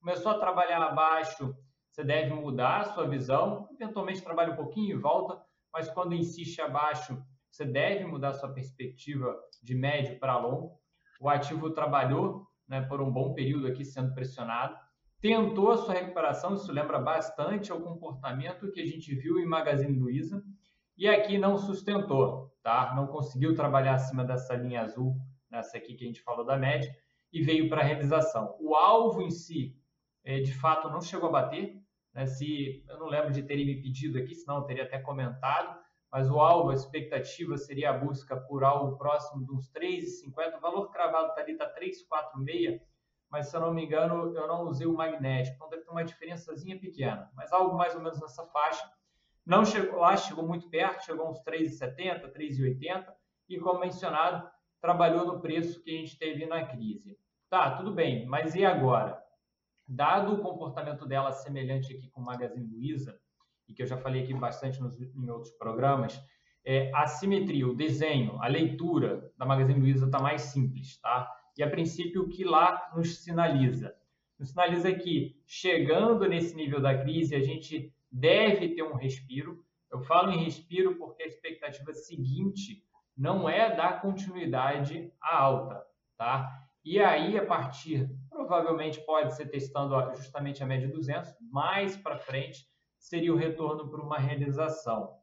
Começou 0.00 0.32
a 0.32 0.38
trabalhar 0.38 0.82
abaixo, 0.82 1.56
você 1.88 2.02
deve 2.02 2.34
mudar 2.34 2.80
a 2.80 2.84
sua 2.92 3.06
visão, 3.06 3.68
eventualmente 3.72 4.22
trabalha 4.22 4.52
um 4.52 4.56
pouquinho 4.56 4.96
e 4.96 5.00
volta, 5.00 5.40
mas 5.72 5.88
quando 5.88 6.14
insiste 6.14 6.60
abaixo, 6.60 7.22
você 7.52 7.66
deve 7.66 8.06
mudar 8.06 8.32
sua 8.32 8.48
perspectiva 8.48 9.38
de 9.62 9.74
médio 9.74 10.18
para 10.18 10.38
longo. 10.38 10.80
O 11.20 11.28
ativo 11.28 11.70
trabalhou 11.70 12.46
né, 12.66 12.80
por 12.80 13.02
um 13.02 13.12
bom 13.12 13.34
período 13.34 13.66
aqui 13.66 13.84
sendo 13.84 14.14
pressionado, 14.14 14.74
tentou 15.20 15.70
a 15.70 15.76
sua 15.76 15.92
recuperação, 15.92 16.54
isso 16.54 16.72
lembra 16.72 16.98
bastante 16.98 17.70
ao 17.70 17.82
comportamento 17.82 18.72
que 18.72 18.80
a 18.80 18.86
gente 18.86 19.14
viu 19.14 19.38
em 19.38 19.44
Magazine 19.44 19.98
Luiza, 19.98 20.42
e 20.96 21.06
aqui 21.06 21.36
não 21.36 21.58
sustentou, 21.58 22.50
tá? 22.62 22.94
Não 22.96 23.06
conseguiu 23.06 23.54
trabalhar 23.54 23.94
acima 23.94 24.24
dessa 24.24 24.54
linha 24.54 24.82
azul, 24.82 25.14
nessa 25.50 25.76
aqui 25.76 25.94
que 25.94 26.04
a 26.04 26.06
gente 26.06 26.22
falou 26.22 26.44
da 26.44 26.56
média, 26.56 26.90
e 27.30 27.42
veio 27.42 27.68
para 27.68 27.82
a 27.82 27.84
realização. 27.84 28.56
O 28.60 28.74
alvo 28.74 29.20
em 29.20 29.30
si, 29.30 29.76
é, 30.24 30.40
de 30.40 30.54
fato, 30.54 30.88
não 30.88 31.00
chegou 31.00 31.28
a 31.28 31.32
bater. 31.32 31.80
Né? 32.14 32.26
Se 32.26 32.84
eu 32.88 32.98
não 32.98 33.06
lembro 33.06 33.32
de 33.32 33.42
terem 33.42 33.66
me 33.66 33.80
pedido 33.80 34.18
aqui, 34.18 34.34
senão 34.34 34.58
eu 34.58 34.64
teria 34.64 34.84
até 34.84 34.98
comentado, 34.98 35.81
mas 36.12 36.30
o 36.30 36.38
alvo, 36.38 36.68
a 36.68 36.74
expectativa 36.74 37.56
seria 37.56 37.88
a 37.88 37.98
busca 37.98 38.36
por 38.36 38.62
algo 38.62 38.98
próximo 38.98 39.42
de 39.46 39.50
uns 39.50 39.72
3,50. 39.72 40.58
O 40.58 40.60
valor 40.60 40.90
cravado 40.90 41.28
está 41.28 41.40
ali, 41.40 41.52
está 41.52 41.74
3,46, 41.74 42.82
mas 43.30 43.48
se 43.48 43.56
eu 43.56 43.62
não 43.62 43.72
me 43.72 43.86
engano, 43.86 44.36
eu 44.36 44.46
não 44.46 44.68
usei 44.68 44.86
o 44.86 44.92
magnético, 44.92 45.56
então 45.56 45.70
deve 45.70 45.84
ter 45.84 45.90
uma 45.90 46.04
diferençazinha 46.04 46.78
pequena, 46.78 47.30
mas 47.34 47.50
algo 47.50 47.74
mais 47.78 47.94
ou 47.94 48.02
menos 48.02 48.20
nessa 48.20 48.44
faixa. 48.48 48.86
Não 49.44 49.64
chegou 49.64 50.00
lá, 50.00 50.14
chegou 50.14 50.46
muito 50.46 50.68
perto, 50.68 51.06
chegou 51.06 51.30
uns 51.30 51.42
3,70, 51.42 52.30
3,80, 52.30 53.06
e 53.48 53.58
como 53.58 53.80
mencionado, 53.80 54.46
trabalhou 54.82 55.24
no 55.24 55.40
preço 55.40 55.82
que 55.82 55.96
a 55.96 55.98
gente 55.98 56.18
teve 56.18 56.44
na 56.44 56.66
crise. 56.66 57.18
Tá, 57.48 57.74
tudo 57.74 57.90
bem, 57.90 58.26
mas 58.26 58.54
e 58.54 58.66
agora? 58.66 59.18
Dado 59.88 60.34
o 60.34 60.42
comportamento 60.42 61.06
dela 61.06 61.32
semelhante 61.32 61.94
aqui 61.94 62.10
com 62.10 62.20
o 62.20 62.24
Magazine 62.24 62.66
Luiza, 62.66 63.18
e 63.72 63.74
que 63.74 63.82
eu 63.82 63.86
já 63.86 63.96
falei 63.96 64.22
aqui 64.22 64.34
bastante 64.34 64.80
nos, 64.80 65.00
em 65.00 65.30
outros 65.30 65.52
programas, 65.54 66.22
é, 66.64 66.92
a 66.94 67.06
simetria, 67.06 67.66
o 67.66 67.74
desenho, 67.74 68.40
a 68.40 68.46
leitura 68.46 69.32
da 69.36 69.46
Magazine 69.46 69.80
Luiza 69.80 70.06
está 70.06 70.20
mais 70.20 70.42
simples, 70.42 71.00
tá? 71.00 71.28
E 71.56 71.62
a 71.62 71.70
princípio 71.70 72.22
o 72.22 72.28
que 72.28 72.44
lá 72.44 72.90
nos 72.94 73.24
sinaliza? 73.24 73.94
Nos 74.38 74.50
sinaliza 74.50 74.92
que 74.92 75.40
chegando 75.46 76.28
nesse 76.28 76.54
nível 76.54 76.80
da 76.80 76.96
crise, 76.96 77.34
a 77.34 77.40
gente 77.40 77.92
deve 78.10 78.74
ter 78.74 78.82
um 78.82 78.94
respiro. 78.94 79.64
Eu 79.90 80.00
falo 80.00 80.30
em 80.30 80.44
respiro 80.44 80.96
porque 80.96 81.22
a 81.22 81.26
expectativa 81.26 81.92
seguinte 81.92 82.84
não 83.16 83.48
é 83.48 83.74
dar 83.74 84.00
continuidade 84.00 85.12
à 85.20 85.36
alta, 85.36 85.84
tá? 86.16 86.50
E 86.84 86.98
aí, 86.98 87.38
a 87.38 87.46
partir, 87.46 88.10
provavelmente 88.28 89.00
pode 89.04 89.34
ser 89.34 89.46
testando 89.46 89.94
justamente 90.14 90.62
a 90.62 90.66
média 90.66 90.88
200, 90.88 91.32
mais 91.40 91.96
para 91.96 92.18
frente 92.18 92.71
seria 93.02 93.34
o 93.34 93.36
retorno 93.36 93.90
para 93.90 94.00
uma 94.00 94.16
realização. 94.16 95.18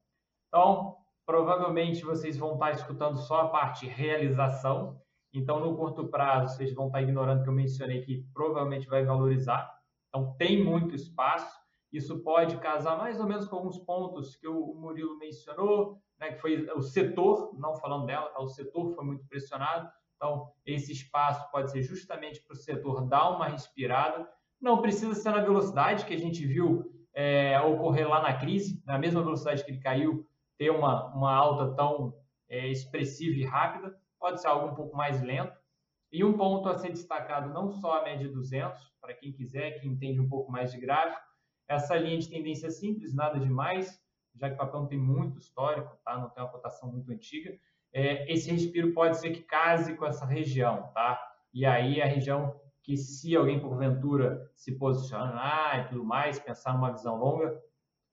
Então, 0.49 0.97
provavelmente 1.25 2.03
vocês 2.03 2.37
vão 2.37 2.53
estar 2.53 2.71
escutando 2.71 3.17
só 3.17 3.41
a 3.41 3.47
parte 3.47 3.87
realização. 3.87 5.01
Então, 5.33 5.59
no 5.61 5.77
curto 5.77 6.09
prazo, 6.09 6.55
vocês 6.55 6.73
vão 6.73 6.87
estar 6.87 7.01
ignorando 7.01 7.41
que 7.41 7.49
eu 7.49 7.53
mencionei 7.53 8.01
que 8.01 8.25
provavelmente 8.33 8.87
vai 8.87 9.05
valorizar. 9.05 9.73
Então, 10.09 10.35
tem 10.37 10.61
muito 10.61 10.93
espaço. 10.93 11.57
Isso 11.91 12.19
pode 12.19 12.57
casar 12.57 12.97
mais 12.97 13.19
ou 13.19 13.25
menos 13.25 13.47
com 13.47 13.55
alguns 13.55 13.79
pontos 13.79 14.35
que 14.35 14.47
o 14.47 14.73
Murilo 14.75 15.17
mencionou, 15.17 16.01
né, 16.19 16.33
que 16.33 16.41
foi 16.41 16.69
o 16.75 16.81
setor, 16.81 17.57
não 17.57 17.75
falando 17.77 18.05
dela, 18.05 18.29
tá? 18.29 18.41
o 18.41 18.47
setor 18.49 18.93
foi 18.93 19.05
muito 19.05 19.25
pressionado. 19.25 19.89
Então, 20.17 20.51
esse 20.65 20.91
espaço 20.91 21.49
pode 21.49 21.71
ser 21.71 21.81
justamente 21.81 22.43
para 22.43 22.53
o 22.53 22.57
setor 22.57 23.07
dar 23.07 23.29
uma 23.29 23.47
respirada. 23.47 24.29
Não 24.59 24.81
precisa 24.81 25.15
ser 25.15 25.31
na 25.31 25.41
velocidade 25.41 26.05
que 26.05 26.13
a 26.13 26.19
gente 26.19 26.45
viu 26.45 26.98
é, 27.13 27.59
ocorrer 27.61 28.07
lá 28.07 28.21
na 28.21 28.33
crise, 28.33 28.81
na 28.85 28.97
mesma 28.97 29.23
velocidade 29.23 29.63
que 29.63 29.71
ele 29.71 29.79
caiu, 29.79 30.27
ter 30.57 30.69
uma, 30.69 31.13
uma 31.13 31.33
alta 31.33 31.75
tão 31.75 32.13
é, 32.47 32.67
expressiva 32.67 33.37
e 33.37 33.45
rápida. 33.45 33.95
Pode 34.19 34.41
ser 34.41 34.47
algo 34.47 34.67
um 34.67 34.75
pouco 34.75 34.95
mais 34.95 35.21
lento. 35.21 35.57
E 36.11 36.23
um 36.23 36.33
ponto 36.33 36.67
a 36.67 36.77
ser 36.77 36.89
destacado, 36.89 37.53
não 37.53 37.71
só 37.71 37.99
a 37.99 38.03
média 38.03 38.27
200, 38.27 38.81
para 38.99 39.13
quem 39.13 39.31
quiser, 39.31 39.79
que 39.79 39.87
entende 39.87 40.19
um 40.19 40.27
pouco 40.27 40.51
mais 40.51 40.71
de 40.71 40.79
gráfico, 40.79 41.21
essa 41.67 41.95
linha 41.95 42.17
de 42.17 42.27
tendência 42.27 42.71
simples, 42.71 43.13
nada 43.13 43.39
demais, 43.39 44.01
já 44.35 44.49
que 44.49 44.55
o 44.55 44.57
papel 44.57 44.81
não 44.81 44.87
tem 44.87 44.97
muito 44.97 45.37
histórico, 45.37 45.95
tá? 46.03 46.17
não 46.17 46.29
tem 46.29 46.43
uma 46.43 46.51
cotação 46.51 46.91
muito 46.91 47.11
antiga. 47.11 47.55
É, 47.93 48.31
esse 48.31 48.49
respiro 48.51 48.91
pode 48.91 49.17
ser 49.17 49.31
que 49.31 49.41
case 49.41 49.95
com 49.95 50.05
essa 50.05 50.25
região, 50.25 50.91
tá? 50.93 51.19
E 51.53 51.65
aí 51.65 52.01
a 52.01 52.05
região 52.05 52.59
que 52.83 52.97
se 52.97 53.35
alguém 53.35 53.59
porventura 53.59 54.49
se 54.55 54.77
posicionar 54.77 55.79
e 55.79 55.89
tudo 55.89 56.03
mais, 56.03 56.39
pensar 56.39 56.73
numa 56.73 56.91
visão 56.91 57.15
longa, 57.15 57.61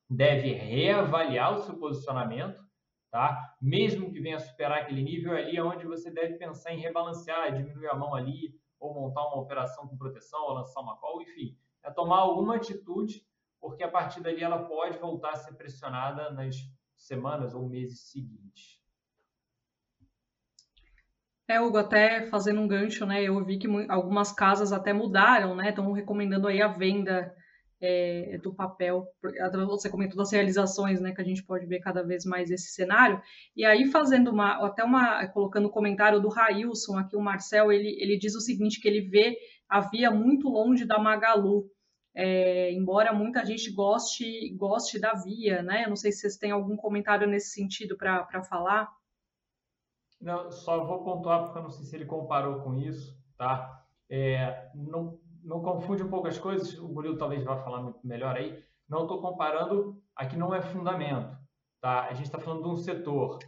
deve 0.09 0.53
reavaliar 0.53 1.55
o 1.55 1.63
seu 1.63 1.77
posicionamento, 1.77 2.63
tá? 3.11 3.57
Mesmo 3.61 4.11
que 4.11 4.21
venha 4.21 4.39
superar 4.39 4.83
aquele 4.83 5.03
nível, 5.03 5.37
ali 5.37 5.57
é 5.57 5.63
onde 5.63 5.87
você 5.87 6.11
deve 6.11 6.35
pensar 6.35 6.73
em 6.73 6.81
rebalancear, 6.81 7.55
diminuir 7.55 7.89
a 7.89 7.95
mão 7.95 8.15
ali, 8.15 8.55
ou 8.79 8.95
montar 8.95 9.27
uma 9.27 9.41
operação 9.41 9.89
com 9.89 9.97
proteção, 9.97 10.43
ou 10.43 10.55
lançar 10.55 10.81
uma 10.81 10.97
call, 10.99 11.23
enfim, 11.23 11.57
é 11.83 11.91
tomar 11.91 12.19
alguma 12.19 12.57
atitude 12.57 13.27
porque 13.61 13.83
a 13.83 13.91
partir 13.91 14.21
dali 14.21 14.43
ela 14.43 14.65
pode 14.65 14.99
voltar 14.99 15.33
a 15.33 15.37
ser 15.37 15.55
pressionada 15.55 16.31
nas 16.31 16.57
semanas 16.97 17.55
ou 17.55 17.69
meses 17.69 18.11
seguintes. 18.11 18.76
É, 21.49 21.61
Hugo, 21.61 21.79
até 21.79 22.27
fazendo 22.27 22.61
um 22.61 22.67
gancho, 22.67 23.07
né? 23.07 23.23
Eu 23.23 23.45
vi 23.45 23.59
que 23.59 23.69
algumas 23.89 24.33
casas 24.33 24.73
até 24.73 24.93
mudaram, 24.93 25.55
né? 25.55 25.69
Estão 25.69 25.93
recomendando 25.93 26.49
aí 26.49 26.61
a 26.61 26.67
venda 26.67 27.33
é, 27.81 28.39
do 28.43 28.53
papel. 28.53 29.07
Você 29.69 29.89
comentou 29.89 30.17
das 30.17 30.33
realizações, 30.33 31.01
né? 31.01 31.15
Que 31.15 31.21
a 31.21 31.25
gente 31.25 31.45
pode 31.45 31.65
ver 31.67 31.79
cada 31.81 32.03
vez 32.03 32.25
mais 32.25 32.51
esse 32.51 32.73
cenário. 32.73 33.23
E 33.55 33.65
aí, 33.65 33.87
fazendo 33.87 34.33
uma, 34.33 34.67
até 34.67 34.83
uma, 34.83 35.25
colocando 35.29 35.67
o 35.67 35.71
comentário 35.71 36.21
do 36.21 36.29
Railson 36.29 36.99
aqui, 36.99 37.17
o 37.17 37.21
Marcel, 37.21 37.71
ele, 37.71 37.97
ele 38.01 38.19
diz 38.19 38.35
o 38.35 38.41
seguinte: 38.41 38.81
que 38.81 38.89
ele 38.89 39.03
vê 39.03 39.37
a 39.69 39.81
via 39.81 40.11
muito 40.11 40.49
longe 40.49 40.85
da 40.85 40.99
Magalu. 40.99 41.71
É, 42.19 42.73
embora 42.73 43.13
muita 43.13 43.45
gente 43.45 43.71
goste, 43.71 44.51
goste 44.57 44.99
da 44.99 45.13
via, 45.13 45.63
né? 45.63 45.85
Eu 45.85 45.91
não 45.91 45.97
sei 45.97 46.11
se 46.11 46.21
vocês 46.21 46.37
têm 46.39 46.51
algum 46.51 46.75
comentário 46.75 47.29
nesse 47.29 47.51
sentido 47.51 47.97
para 47.97 48.43
falar. 48.49 48.89
Não, 50.21 50.51
só 50.51 50.85
vou 50.85 51.05
pontuar 51.05 51.45
porque 51.45 51.59
eu 51.59 51.63
não 51.63 51.71
sei 51.71 51.85
se 51.85 51.95
ele 51.95 52.07
comparou 52.07 52.61
com 52.63 52.75
isso, 52.75 53.17
tá? 53.37 53.85
É, 54.11 54.71
não, 54.75 55.19
não 55.45 55.61
confunde 55.61 56.03
um 56.03 56.09
pouco 56.09 56.29
as 56.29 56.39
coisas, 56.39 56.79
o 56.79 56.89
Murilo 56.89 57.19
talvez 57.19 57.45
vá 57.45 57.57
falar 57.59 57.93
melhor 58.03 58.37
aí. 58.37 58.63
Não 58.89 59.03
estou 59.03 59.21
comparando, 59.21 60.01
aqui 60.15 60.37
não 60.37 60.55
é 60.55 60.63
fundamento, 60.63 61.37
tá? 61.81 62.07
A 62.07 62.15
gente 62.15 62.27
está 62.27 62.39
falando 62.39 62.63
de 62.63 62.69
um 62.69 62.77
setor 62.77 63.39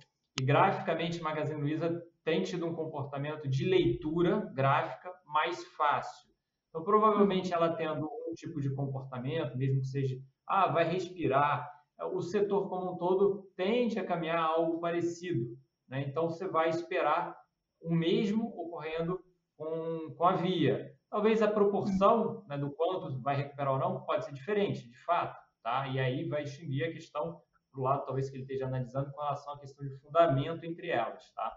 e 0.40 0.44
graficamente 0.44 1.22
Magazine 1.22 1.60
Luiza 1.60 2.02
tem 2.24 2.42
tido 2.42 2.66
um 2.66 2.74
comportamento 2.74 3.48
de 3.48 3.64
leitura 3.64 4.50
gráfica 4.54 5.10
mais 5.26 5.64
fácil. 5.76 6.28
Então, 6.68 6.84
provavelmente 6.84 7.52
ela 7.52 7.74
tendo 7.74 8.06
um 8.06 8.34
tipo 8.34 8.60
de 8.60 8.72
comportamento, 8.74 9.56
mesmo 9.56 9.80
que 9.80 9.86
seja, 9.86 10.16
ah, 10.46 10.70
vai 10.70 10.84
respirar, 10.84 11.68
o 12.12 12.20
setor 12.20 12.68
como 12.68 12.92
um 12.92 12.96
todo 12.96 13.50
tende 13.56 13.98
a 13.98 14.04
caminhar 14.04 14.40
algo 14.40 14.78
parecido. 14.78 15.56
Né? 15.88 16.04
Então, 16.06 16.28
você 16.28 16.46
vai 16.46 16.68
esperar 16.68 17.36
o 17.80 17.94
mesmo 17.94 18.48
ocorrendo 18.48 19.20
com, 19.56 20.14
com 20.16 20.24
a 20.24 20.36
via. 20.36 20.94
Talvez 21.10 21.40
a 21.40 21.48
proporção 21.48 22.44
né, 22.46 22.58
do 22.58 22.70
quanto 22.70 23.20
vai 23.20 23.36
recuperar 23.36 23.72
ou 23.72 23.78
não 23.78 24.04
pode 24.04 24.24
ser 24.24 24.32
diferente, 24.32 24.88
de 24.88 25.04
fato. 25.04 25.38
Tá? 25.62 25.88
E 25.88 25.98
aí 25.98 26.28
vai 26.28 26.42
extinguir 26.42 26.84
a 26.84 26.92
questão 26.92 27.40
do 27.72 27.82
lado, 27.82 28.04
talvez, 28.04 28.28
que 28.28 28.36
ele 28.36 28.42
esteja 28.42 28.66
analisando 28.66 29.10
com 29.12 29.20
relação 29.20 29.54
à 29.54 29.60
questão 29.60 29.86
de 29.86 29.96
fundamento 29.98 30.64
entre 30.64 30.88
elas. 30.88 31.30
Tá? 31.32 31.52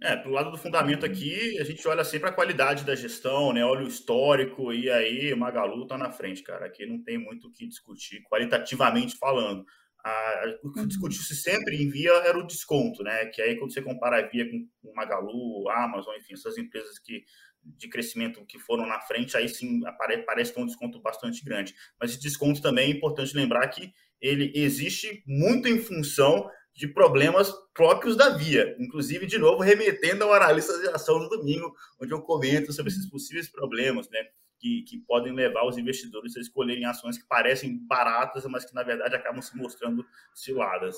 É, 0.00 0.14
pro 0.16 0.30
lado 0.30 0.52
do 0.52 0.56
fundamento 0.56 1.04
aqui, 1.04 1.58
a 1.58 1.64
gente 1.64 1.86
olha 1.88 2.04
sempre 2.04 2.28
a 2.28 2.32
qualidade 2.32 2.84
da 2.84 2.94
gestão, 2.94 3.52
né? 3.52 3.64
Olha 3.64 3.84
o 3.84 3.88
histórico, 3.88 4.72
e 4.72 4.88
aí 4.88 5.32
o 5.32 5.36
Magalu 5.36 5.88
tá 5.88 5.98
na 5.98 6.08
frente, 6.12 6.40
cara. 6.42 6.66
Aqui 6.66 6.86
não 6.86 7.02
tem 7.02 7.18
muito 7.18 7.48
o 7.48 7.52
que 7.52 7.66
discutir, 7.66 8.22
qualitativamente 8.22 9.18
falando. 9.18 9.64
A, 10.04 10.44
o 10.62 10.72
que 10.72 10.80
uhum. 10.80 10.86
discutiu-se 10.86 11.34
sempre 11.34 11.82
em 11.82 11.90
Via 11.90 12.12
era 12.24 12.38
o 12.38 12.46
desconto, 12.46 13.02
né? 13.02 13.26
Que 13.26 13.42
aí 13.42 13.56
quando 13.56 13.72
você 13.72 13.82
compara 13.82 14.18
a 14.18 14.28
Via 14.28 14.48
com, 14.48 14.68
Magalu, 14.94 15.68
Amazon, 15.70 16.16
enfim, 16.16 16.34
essas 16.34 16.56
empresas 16.56 16.98
que 16.98 17.24
de 17.62 17.88
crescimento 17.88 18.44
que 18.46 18.58
foram 18.58 18.86
na 18.86 19.00
frente, 19.00 19.36
aí 19.36 19.48
sim 19.48 19.84
apare, 19.86 20.24
parece 20.24 20.54
ter 20.54 20.60
um 20.60 20.66
desconto 20.66 21.00
bastante 21.00 21.44
grande. 21.44 21.74
Mas 22.00 22.12
esse 22.12 22.20
desconto 22.20 22.62
também 22.62 22.90
é 22.90 22.96
importante 22.96 23.36
lembrar 23.36 23.66
que 23.68 23.92
ele 24.20 24.52
existe 24.54 25.22
muito 25.26 25.68
em 25.68 25.78
função 25.78 26.48
de 26.74 26.86
problemas 26.86 27.52
próprios 27.74 28.16
da 28.16 28.30
Via. 28.30 28.76
Inclusive, 28.78 29.26
de 29.26 29.36
novo, 29.36 29.62
remetendo 29.62 30.24
ao 30.24 30.32
analista 30.32 30.78
de 30.78 30.88
ação 30.88 31.18
no 31.18 31.28
domingo, 31.28 31.74
onde 32.00 32.12
eu 32.12 32.22
comento 32.22 32.72
sobre 32.72 32.92
esses 32.92 33.08
possíveis 33.10 33.50
problemas, 33.50 34.08
né? 34.08 34.20
Que, 34.60 34.82
que 34.82 34.98
podem 34.98 35.32
levar 35.32 35.64
os 35.66 35.78
investidores 35.78 36.36
a 36.36 36.40
escolherem 36.40 36.84
ações 36.84 37.16
que 37.16 37.26
parecem 37.28 37.78
baratas, 37.86 38.44
mas 38.46 38.64
que 38.64 38.74
na 38.74 38.82
verdade 38.82 39.14
acabam 39.14 39.40
se 39.40 39.56
mostrando 39.56 40.04
ciladas. 40.34 40.96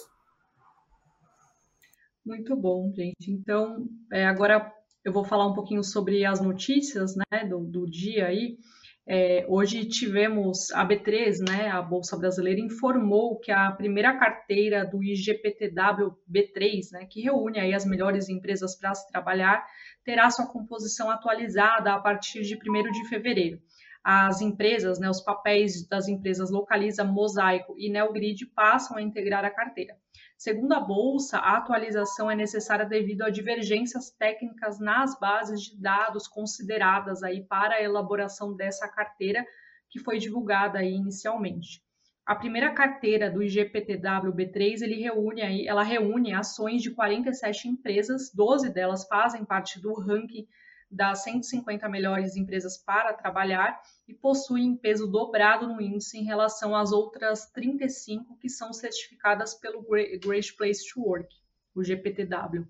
Muito 2.25 2.57
bom, 2.57 2.93
gente. 2.95 3.31
Então, 3.31 3.89
é, 4.11 4.27
agora 4.27 4.73
eu 5.05 5.13
vou 5.13 5.25
falar 5.25 5.47
um 5.47 5.55
pouquinho 5.55 5.83
sobre 5.83 6.25
as 6.25 6.41
notícias 6.41 7.15
né, 7.17 7.45
do, 7.45 7.61
do 7.61 7.87
dia 7.87 8.27
aí. 8.27 8.59
É, 9.07 9.45
hoje 9.49 9.89
tivemos 9.89 10.71
a 10.73 10.87
B3, 10.87 11.39
né, 11.49 11.69
a 11.69 11.83
Bolsa 11.83 12.17
Brasileira, 12.17 12.61
informou 12.61 13.39
que 13.41 13.51
a 13.51 13.73
primeira 13.73 14.17
carteira 14.17 14.85
do 14.85 15.03
IGPTW 15.03 16.15
B3, 16.31 16.93
né, 16.93 17.07
que 17.11 17.23
reúne 17.23 17.59
aí 17.59 17.75
as 17.75 17.85
melhores 17.85 18.29
empresas 18.29 18.77
para 18.77 18.95
se 18.95 19.11
trabalhar, 19.11 19.65
terá 20.05 20.31
sua 20.31 20.47
composição 20.47 21.11
atualizada 21.11 21.93
a 21.93 21.99
partir 21.99 22.43
de 22.43 22.57
1 22.57 22.93
de 22.93 23.09
fevereiro. 23.09 23.61
As 24.03 24.41
empresas, 24.41 24.99
né, 24.99 25.11
os 25.11 25.21
papéis 25.21 25.87
das 25.87 26.09
empresas 26.09 26.51
Localiza, 26.51 27.05
Mosaico 27.05 27.75
e 27.79 27.91
Neogrid 27.91 28.47
passam 28.47 28.97
a 28.97 29.03
integrar 29.03 29.45
a 29.45 29.51
carteira. 29.51 29.95
Segundo 30.39 30.73
a 30.73 30.81
Bolsa, 30.81 31.37
a 31.37 31.59
atualização 31.59 32.31
é 32.31 32.35
necessária 32.35 32.87
devido 32.87 33.23
a 33.23 33.31
divergências 33.31 34.11
técnicas 34.11 34.81
nas 34.81 35.19
bases 35.21 35.61
de 35.61 35.79
dados 35.79 36.27
consideradas 36.27 37.23
aí 37.23 37.45
para 37.45 37.75
a 37.75 37.83
elaboração 37.83 38.57
dessa 38.57 38.89
carteira 38.89 39.45
que 39.91 39.99
foi 39.99 40.19
divulgada 40.19 40.79
aí 40.79 40.95
inicialmente. 40.95 41.83
A 42.25 42.35
primeira 42.35 42.73
carteira 42.73 43.31
do 43.31 43.43
IGPTW 43.43 44.33
B3, 44.33 44.83
ele 44.83 45.03
reúne 45.03 45.43
aí, 45.43 45.67
ela 45.67 45.83
reúne 45.83 46.33
ações 46.33 46.81
de 46.81 46.91
47 46.93 47.69
empresas, 47.69 48.33
12 48.33 48.73
delas 48.73 49.07
fazem 49.07 49.45
parte 49.45 49.81
do 49.81 49.93
ranking 49.93 50.47
das 50.91 51.23
150 51.23 51.89
melhores 51.89 52.37
empresas 52.37 52.77
para 52.77 53.13
trabalhar 53.13 53.81
e 54.09 54.15
possuem 54.15 54.77
peso 54.77 55.07
dobrado 55.07 55.69
no 55.69 55.81
índice 55.81 56.19
em 56.19 56.25
relação 56.25 56.75
às 56.75 56.91
outras 56.91 57.47
35 57.53 58.37
que 58.39 58.49
são 58.49 58.73
certificadas 58.73 59.55
pelo 59.55 59.83
Great 59.83 60.57
Place 60.57 60.93
to 60.93 61.01
Work, 61.01 61.29
o 61.75 61.85
GPTW. 61.85 62.67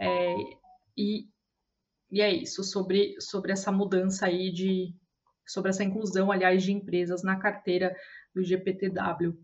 É, 0.00 0.34
e, 0.96 1.28
e 2.10 2.20
é 2.20 2.32
isso 2.32 2.64
sobre, 2.64 3.14
sobre 3.20 3.52
essa 3.52 3.70
mudança 3.70 4.26
aí 4.26 4.50
de 4.50 4.92
sobre 5.46 5.70
essa 5.70 5.82
inclusão, 5.82 6.30
aliás, 6.30 6.62
de 6.62 6.72
empresas 6.72 7.24
na 7.24 7.36
carteira 7.36 7.96
do 8.32 8.42
GPTW. 8.42 9.36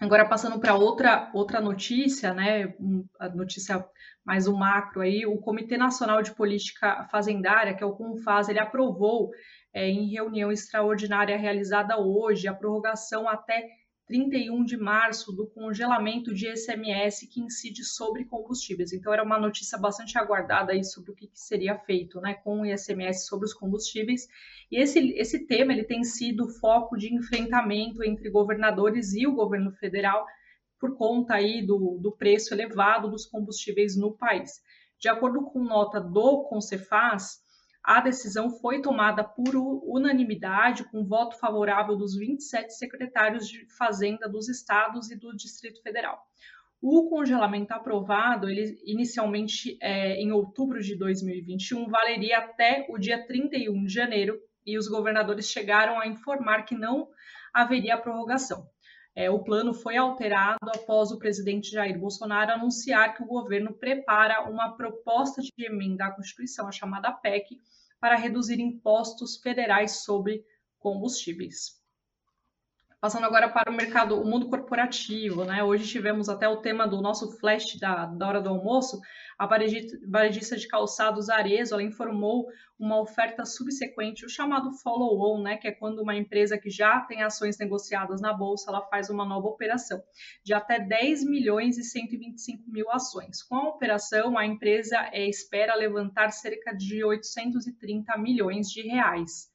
Agora, 0.00 0.26
passando 0.26 0.58
para 0.58 0.74
outra, 0.74 1.30
outra 1.34 1.60
notícia, 1.60 2.32
né, 2.32 2.74
a 3.18 3.28
notícia 3.28 3.86
mais 4.24 4.48
um 4.48 4.56
macro 4.56 5.02
aí, 5.02 5.26
o 5.26 5.36
Comitê 5.36 5.76
Nacional 5.76 6.22
de 6.22 6.34
Política 6.34 7.06
Fazendária, 7.10 7.74
que 7.74 7.82
é 7.84 7.86
o 7.86 7.92
CONFAS, 7.92 8.48
ele 8.48 8.58
aprovou 8.58 9.30
é, 9.74 9.86
em 9.86 10.08
reunião 10.08 10.50
extraordinária 10.50 11.36
realizada 11.36 11.98
hoje 11.98 12.48
a 12.48 12.54
prorrogação 12.54 13.28
até 13.28 13.68
31 14.10 14.64
de 14.64 14.76
março 14.76 15.30
do 15.30 15.46
congelamento 15.46 16.34
de 16.34 16.48
ICMS 16.48 17.28
que 17.28 17.40
incide 17.40 17.84
sobre 17.84 18.24
combustíveis. 18.24 18.92
Então, 18.92 19.12
era 19.12 19.22
uma 19.22 19.38
notícia 19.38 19.78
bastante 19.78 20.18
aguardada 20.18 20.72
aí 20.72 20.82
sobre 20.82 21.12
o 21.12 21.14
que, 21.14 21.28
que 21.28 21.38
seria 21.38 21.78
feito 21.78 22.20
né, 22.20 22.34
com 22.34 22.62
o 22.62 22.66
ICMS 22.66 23.28
sobre 23.28 23.46
os 23.46 23.54
combustíveis. 23.54 24.26
E 24.68 24.82
esse, 24.82 25.12
esse 25.12 25.46
tema 25.46 25.72
ele 25.72 25.84
tem 25.84 26.02
sido 26.02 26.48
foco 26.48 26.96
de 26.96 27.14
enfrentamento 27.14 28.02
entre 28.02 28.28
governadores 28.30 29.14
e 29.14 29.28
o 29.28 29.32
governo 29.32 29.70
federal 29.70 30.26
por 30.80 30.96
conta 30.96 31.34
aí 31.34 31.64
do, 31.64 31.96
do 32.02 32.10
preço 32.10 32.52
elevado 32.52 33.08
dos 33.08 33.26
combustíveis 33.26 33.96
no 33.96 34.16
país. 34.16 34.60
De 34.98 35.08
acordo 35.08 35.44
com 35.44 35.62
nota 35.62 36.00
do 36.00 36.48
Concefaz, 36.48 37.38
a 37.82 38.00
decisão 38.00 38.50
foi 38.50 38.82
tomada 38.82 39.24
por 39.24 39.56
unanimidade, 39.56 40.84
com 40.84 41.04
voto 41.04 41.38
favorável 41.38 41.96
dos 41.96 42.16
27 42.16 42.72
secretários 42.74 43.48
de 43.48 43.66
Fazenda 43.76 44.28
dos 44.28 44.48
estados 44.48 45.10
e 45.10 45.16
do 45.16 45.34
Distrito 45.34 45.82
Federal. 45.82 46.22
O 46.82 47.08
congelamento 47.08 47.72
aprovado, 47.72 48.48
ele 48.48 48.78
inicialmente 48.84 49.76
é, 49.82 50.14
em 50.14 50.32
outubro 50.32 50.80
de 50.80 50.96
2021, 50.96 51.88
valeria 51.88 52.38
até 52.38 52.86
o 52.88 52.98
dia 52.98 53.26
31 53.26 53.84
de 53.84 53.92
janeiro, 53.92 54.38
e 54.64 54.78
os 54.78 54.88
governadores 54.88 55.50
chegaram 55.50 55.98
a 55.98 56.06
informar 56.06 56.64
que 56.64 56.74
não 56.74 57.08
haveria 57.52 57.98
prorrogação. 57.98 58.66
É, 59.20 59.28
o 59.28 59.38
plano 59.38 59.74
foi 59.74 59.98
alterado 59.98 60.70
após 60.74 61.10
o 61.10 61.18
presidente 61.18 61.72
Jair 61.72 62.00
Bolsonaro 62.00 62.52
anunciar 62.52 63.14
que 63.14 63.22
o 63.22 63.26
governo 63.26 63.74
prepara 63.74 64.48
uma 64.48 64.74
proposta 64.74 65.42
de 65.42 65.52
emenda 65.58 66.06
à 66.06 66.10
Constituição, 66.10 66.66
a 66.66 66.72
chamada 66.72 67.12
PEC, 67.12 67.60
para 68.00 68.16
reduzir 68.16 68.58
impostos 68.58 69.36
federais 69.36 70.04
sobre 70.04 70.42
combustíveis. 70.78 71.79
Passando 73.00 73.24
agora 73.24 73.48
para 73.48 73.70
o 73.70 73.74
mercado, 73.74 74.20
o 74.20 74.26
mundo 74.26 74.50
corporativo, 74.50 75.42
né? 75.46 75.64
Hoje 75.64 75.88
tivemos 75.88 76.28
até 76.28 76.46
o 76.46 76.58
tema 76.58 76.86
do 76.86 77.00
nosso 77.00 77.32
flash 77.38 77.78
da, 77.80 78.04
da 78.04 78.28
hora 78.28 78.42
do 78.42 78.50
almoço. 78.50 79.00
A 79.38 79.46
varejista 79.46 80.54
de 80.54 80.68
calçados 80.68 81.30
Arezo, 81.30 81.72
ela 81.72 81.82
informou 81.82 82.46
uma 82.78 83.00
oferta 83.00 83.46
subsequente, 83.46 84.26
o 84.26 84.28
chamado 84.28 84.70
follow-on, 84.82 85.42
né? 85.42 85.56
Que 85.56 85.68
é 85.68 85.72
quando 85.72 86.02
uma 86.02 86.14
empresa 86.14 86.58
que 86.58 86.68
já 86.68 87.00
tem 87.00 87.22
ações 87.22 87.56
negociadas 87.56 88.20
na 88.20 88.34
bolsa, 88.34 88.70
ela 88.70 88.82
faz 88.82 89.08
uma 89.08 89.24
nova 89.24 89.48
operação 89.48 90.02
de 90.44 90.52
até 90.52 90.78
10 90.78 91.24
milhões 91.24 91.78
e 91.78 91.82
125 91.82 92.70
mil 92.70 92.90
ações. 92.90 93.42
Com 93.42 93.56
a 93.56 93.68
operação, 93.70 94.36
a 94.36 94.44
empresa 94.44 95.08
é, 95.10 95.26
espera 95.26 95.74
levantar 95.74 96.32
cerca 96.32 96.76
de 96.76 97.02
830 97.02 98.18
milhões 98.18 98.70
de 98.70 98.82
reais. 98.82 99.49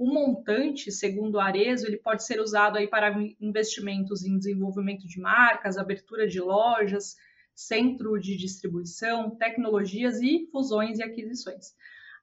O 0.00 0.06
montante, 0.06 0.90
segundo 0.90 1.34
o 1.34 1.40
Arezo, 1.40 1.86
ele 1.86 1.98
pode 1.98 2.24
ser 2.24 2.40
usado 2.40 2.78
aí 2.78 2.88
para 2.88 3.14
investimentos 3.38 4.24
em 4.24 4.38
desenvolvimento 4.38 5.06
de 5.06 5.20
marcas, 5.20 5.76
abertura 5.76 6.26
de 6.26 6.40
lojas, 6.40 7.18
centro 7.54 8.18
de 8.18 8.34
distribuição, 8.34 9.36
tecnologias 9.36 10.22
e 10.22 10.48
fusões 10.50 10.98
e 10.98 11.02
aquisições. 11.02 11.74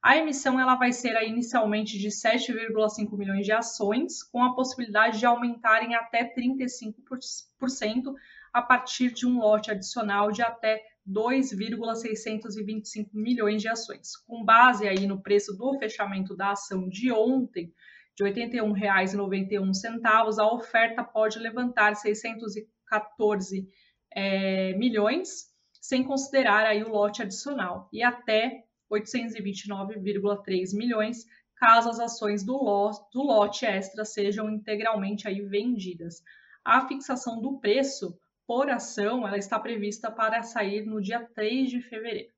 A 0.02 0.16
emissão 0.16 0.58
ela 0.58 0.74
vai 0.74 0.92
ser 0.92 1.22
inicialmente 1.22 2.00
de 2.00 2.08
7,5 2.08 3.16
milhões 3.16 3.46
de 3.46 3.52
ações, 3.52 4.24
com 4.24 4.42
a 4.42 4.56
possibilidade 4.56 5.20
de 5.20 5.26
aumentar 5.26 5.84
em 5.84 5.94
até 5.94 6.34
35% 6.34 8.12
a 8.58 8.62
partir 8.62 9.12
de 9.12 9.24
um 9.24 9.38
lote 9.38 9.70
adicional 9.70 10.32
de 10.32 10.42
até 10.42 10.82
2,625 11.06 13.16
milhões 13.16 13.62
de 13.62 13.68
ações. 13.68 14.16
Com 14.26 14.44
base 14.44 14.88
aí 14.88 15.06
no 15.06 15.22
preço 15.22 15.56
do 15.56 15.78
fechamento 15.78 16.36
da 16.36 16.50
ação 16.50 16.88
de 16.88 17.12
ontem, 17.12 17.72
de 18.16 18.24
R$ 18.24 18.32
81,91, 18.32 20.38
a 20.38 20.52
oferta 20.52 21.04
pode 21.04 21.38
levantar 21.38 21.94
614 21.94 23.68
é, 24.12 24.74
milhões, 24.74 25.52
sem 25.80 26.02
considerar 26.02 26.66
aí 26.66 26.82
o 26.82 26.88
lote 26.88 27.22
adicional, 27.22 27.88
e 27.92 28.02
até 28.02 28.64
829,3 28.92 30.76
milhões, 30.76 31.24
caso 31.54 31.90
as 31.90 32.00
ações 32.00 32.44
do 32.44 32.60
lote, 32.60 32.98
do 33.12 33.22
lote 33.22 33.64
extra 33.64 34.04
sejam 34.04 34.50
integralmente 34.50 35.28
aí 35.28 35.42
vendidas. 35.42 36.20
A 36.64 36.88
fixação 36.88 37.40
do 37.40 37.60
preço 37.60 38.18
por 38.48 38.70
ação, 38.70 39.28
ela 39.28 39.36
está 39.36 39.60
prevista 39.60 40.10
para 40.10 40.42
sair 40.42 40.86
no 40.86 41.02
dia 41.02 41.20
3 41.34 41.68
de 41.68 41.82
fevereiro. 41.82 42.32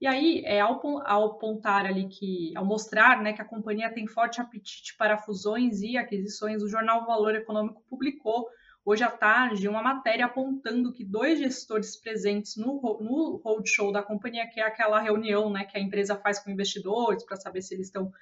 E 0.00 0.06
aí, 0.06 0.42
é, 0.44 0.60
ao, 0.60 0.80
apontar 1.04 1.86
ali 1.86 2.08
que, 2.08 2.52
ao 2.56 2.64
mostrar 2.64 3.20
né, 3.20 3.32
que 3.32 3.42
a 3.42 3.44
companhia 3.44 3.92
tem 3.92 4.06
forte 4.06 4.40
apetite 4.40 4.96
para 4.96 5.18
fusões 5.18 5.82
e 5.82 5.96
aquisições, 5.96 6.62
o 6.62 6.68
jornal 6.68 7.04
Valor 7.04 7.34
Econômico 7.34 7.82
publicou 7.90 8.46
hoje 8.84 9.02
à 9.02 9.10
tarde 9.10 9.68
uma 9.68 9.82
matéria 9.82 10.26
apontando 10.26 10.92
que 10.92 11.04
dois 11.04 11.40
gestores 11.40 12.00
presentes 12.00 12.56
no, 12.56 12.80
no 13.00 13.40
roadshow 13.44 13.90
da 13.90 14.04
companhia, 14.04 14.48
que 14.48 14.60
é 14.60 14.62
aquela 14.62 15.00
reunião 15.00 15.50
né, 15.50 15.64
que 15.64 15.76
a 15.76 15.80
empresa 15.80 16.14
faz 16.14 16.38
com 16.38 16.50
investidores 16.50 17.24
para 17.24 17.36
saber 17.36 17.60
se 17.60 17.74
eles 17.74 17.88
estão 17.88 18.12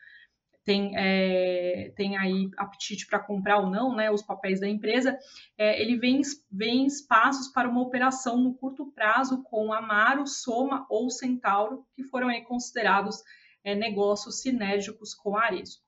tem, 0.69 0.93
é, 0.99 1.95
tem 1.97 2.19
aí 2.19 2.51
apetite 2.59 3.07
para 3.07 3.19
comprar 3.19 3.59
ou 3.59 3.71
não 3.71 3.97
né, 3.97 4.11
os 4.11 4.21
papéis 4.21 4.61
da 4.61 4.69
empresa, 4.69 5.19
é, 5.57 5.81
ele 5.81 5.97
vem, 5.97 6.21
vem 6.53 6.85
espaços 6.85 7.49
para 7.49 7.67
uma 7.67 7.81
operação 7.81 8.37
no 8.37 8.53
curto 8.53 8.93
prazo 8.93 9.43
com 9.45 9.73
Amaro, 9.73 10.27
Soma 10.27 10.87
ou 10.91 11.09
Centauro, 11.09 11.87
que 11.97 12.05
foram 12.05 12.29
aí 12.29 12.43
considerados 12.43 13.23
é, 13.65 13.75
negócios 13.75 14.43
sinérgicos 14.43 15.15
com 15.15 15.39
a 15.39 15.45
Arezo. 15.45 15.79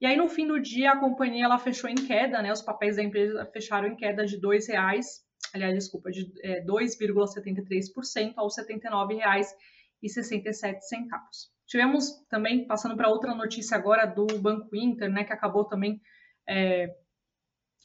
E 0.00 0.06
aí, 0.06 0.16
no 0.16 0.28
fim 0.28 0.48
do 0.48 0.58
dia, 0.58 0.90
a 0.90 0.98
companhia 0.98 1.44
ela 1.44 1.56
fechou 1.56 1.88
em 1.88 1.94
queda, 1.94 2.42
né? 2.42 2.52
Os 2.52 2.60
papéis 2.60 2.96
da 2.96 3.04
empresa 3.04 3.48
fecharam 3.52 3.86
em 3.86 3.94
queda 3.94 4.26
de 4.26 4.34
R$ 4.34 4.58
reais, 4.66 5.24
aliás, 5.54 5.72
desculpa, 5.72 6.10
de 6.10 6.28
é, 6.42 6.60
2,73% 6.64 8.32
aos 8.34 8.58
R$ 8.58 8.64
79,67. 8.64 11.53
Tivemos 11.66 12.10
também, 12.28 12.66
passando 12.66 12.96
para 12.96 13.08
outra 13.08 13.34
notícia 13.34 13.76
agora 13.76 14.06
do 14.06 14.26
Banco 14.38 14.74
Inter, 14.74 15.10
né, 15.10 15.24
que 15.24 15.32
acabou 15.32 15.64
também 15.64 16.00
é, 16.46 16.94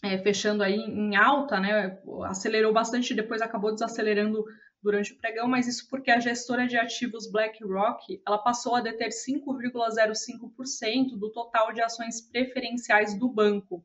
é, 0.04 0.18
fechando 0.20 0.64
aí 0.64 0.76
em 0.76 1.16
alta, 1.16 1.60
né, 1.60 2.00
acelerou 2.26 2.74
bastante, 2.74 3.14
depois 3.14 3.42
acabou 3.42 3.74
desacelerando 3.74 4.44
durante 4.82 5.14
o 5.14 5.18
pregão, 5.18 5.48
mas 5.48 5.68
isso 5.68 5.88
porque 5.90 6.10
a 6.10 6.20
gestora 6.20 6.66
de 6.66 6.78
ativos 6.78 7.30
BlackRock, 7.30 8.22
ela 8.26 8.38
passou 8.38 8.76
a 8.76 8.82
deter 8.82 9.10
5,05% 9.10 11.18
do 11.18 11.30
total 11.32 11.74
de 11.74 11.82
ações 11.82 12.22
preferenciais 12.22 13.18
do 13.18 13.30
banco. 13.30 13.84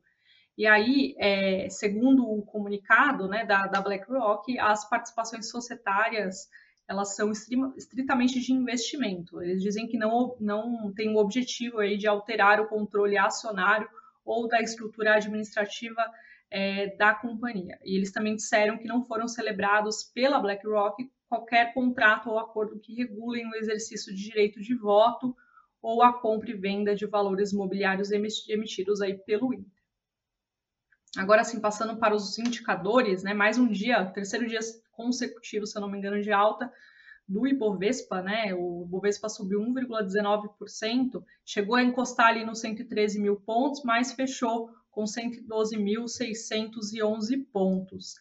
E 0.57 0.65
aí, 0.65 1.15
é, 1.19 1.67
segundo 1.69 2.25
o 2.25 2.45
comunicado 2.45 3.27
né, 3.27 3.45
da, 3.45 3.67
da 3.67 3.81
BlackRock, 3.81 4.57
as 4.57 4.89
participações 4.89 5.49
societárias 5.49 6.47
elas 6.87 7.15
são 7.15 7.31
estritamente 7.31 8.39
de 8.39 8.53
investimento. 8.53 9.41
Eles 9.41 9.61
dizem 9.61 9.87
que 9.87 9.97
não, 9.97 10.35
não 10.39 10.93
tem 10.93 11.09
o 11.09 11.17
objetivo 11.17 11.79
aí 11.79 11.97
de 11.97 12.07
alterar 12.07 12.61
o 12.61 12.67
controle 12.67 13.17
acionário 13.17 13.89
ou 14.23 14.47
da 14.47 14.61
estrutura 14.61 15.15
administrativa 15.15 16.03
é, 16.49 16.95
da 16.95 17.13
companhia. 17.13 17.77
E 17.83 17.95
eles 17.97 18.11
também 18.11 18.35
disseram 18.35 18.77
que 18.77 18.87
não 18.87 19.03
foram 19.03 19.27
celebrados 19.27 20.03
pela 20.03 20.39
BlackRock 20.39 21.09
qualquer 21.27 21.73
contrato 21.73 22.29
ou 22.29 22.39
acordo 22.39 22.79
que 22.79 22.93
regulem 22.93 23.47
o 23.49 23.55
exercício 23.55 24.13
de 24.13 24.23
direito 24.23 24.61
de 24.61 24.75
voto 24.75 25.35
ou 25.81 26.01
a 26.01 26.13
compra 26.13 26.51
e 26.51 26.55
venda 26.55 26.95
de 26.95 27.05
valores 27.05 27.51
imobiliários 27.51 28.11
emitidos 28.11 29.01
aí 29.01 29.17
pelo 29.17 29.53
Inter. 29.53 29.74
Agora 31.17 31.43
sim, 31.43 31.59
passando 31.61 31.97
para 31.97 32.13
os 32.13 32.37
indicadores, 32.37 33.23
né, 33.23 33.33
mais 33.33 33.57
um 33.57 33.67
dia, 33.67 34.05
terceiro 34.05 34.47
dia 34.47 34.59
consecutivo, 34.91 35.65
se 35.65 35.75
eu 35.77 35.81
não 35.81 35.89
me 35.89 35.97
engano, 35.97 36.21
de 36.21 36.31
alta 36.31 36.71
do 37.27 37.47
Ibovespa, 37.47 38.21
né? 38.21 38.53
O 38.53 38.83
Ibovespa 38.85 39.27
subiu 39.29 39.59
1,19%, 39.61 41.23
chegou 41.43 41.75
a 41.75 41.83
encostar 41.83 42.27
ali 42.27 42.45
nos 42.45 42.59
113 42.59 43.19
mil 43.19 43.37
pontos, 43.37 43.81
mas 43.83 44.11
fechou 44.11 44.69
com 44.91 45.05
112.611 45.05 47.43
pontos. 47.51 48.13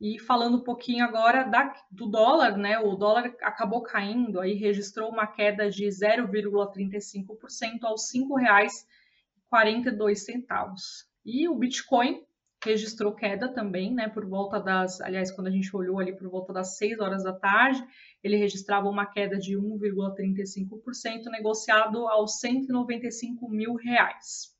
E 0.00 0.18
falando 0.18 0.56
um 0.58 0.64
pouquinho 0.64 1.04
agora 1.04 1.44
da, 1.44 1.72
do 1.90 2.06
dólar, 2.06 2.56
né? 2.56 2.78
O 2.78 2.96
dólar 2.96 3.34
acabou 3.40 3.82
caindo, 3.82 4.40
aí 4.40 4.54
registrou 4.54 5.10
uma 5.10 5.26
queda 5.26 5.68
de 5.70 5.86
0,35% 5.86 7.84
aos 7.84 8.10
R$ 8.12 8.20
5,42. 8.20 11.13
E 11.24 11.48
o 11.48 11.54
Bitcoin 11.56 12.22
registrou 12.64 13.14
queda 13.14 13.52
também, 13.52 13.94
né? 13.94 14.08
Por 14.08 14.26
volta 14.26 14.58
das, 14.58 15.00
aliás, 15.00 15.30
quando 15.30 15.48
a 15.48 15.50
gente 15.50 15.74
olhou 15.76 15.98
ali 15.98 16.16
por 16.16 16.28
volta 16.28 16.52
das 16.52 16.76
6 16.76 16.98
horas 16.98 17.22
da 17.22 17.32
tarde, 17.32 17.84
ele 18.22 18.36
registrava 18.36 18.88
uma 18.88 19.06
queda 19.06 19.38
de 19.38 19.56
1,35%, 19.56 21.30
negociado 21.30 22.06
aos 22.08 22.40
195 22.40 23.48
mil 23.48 23.74
reais. 23.74 24.54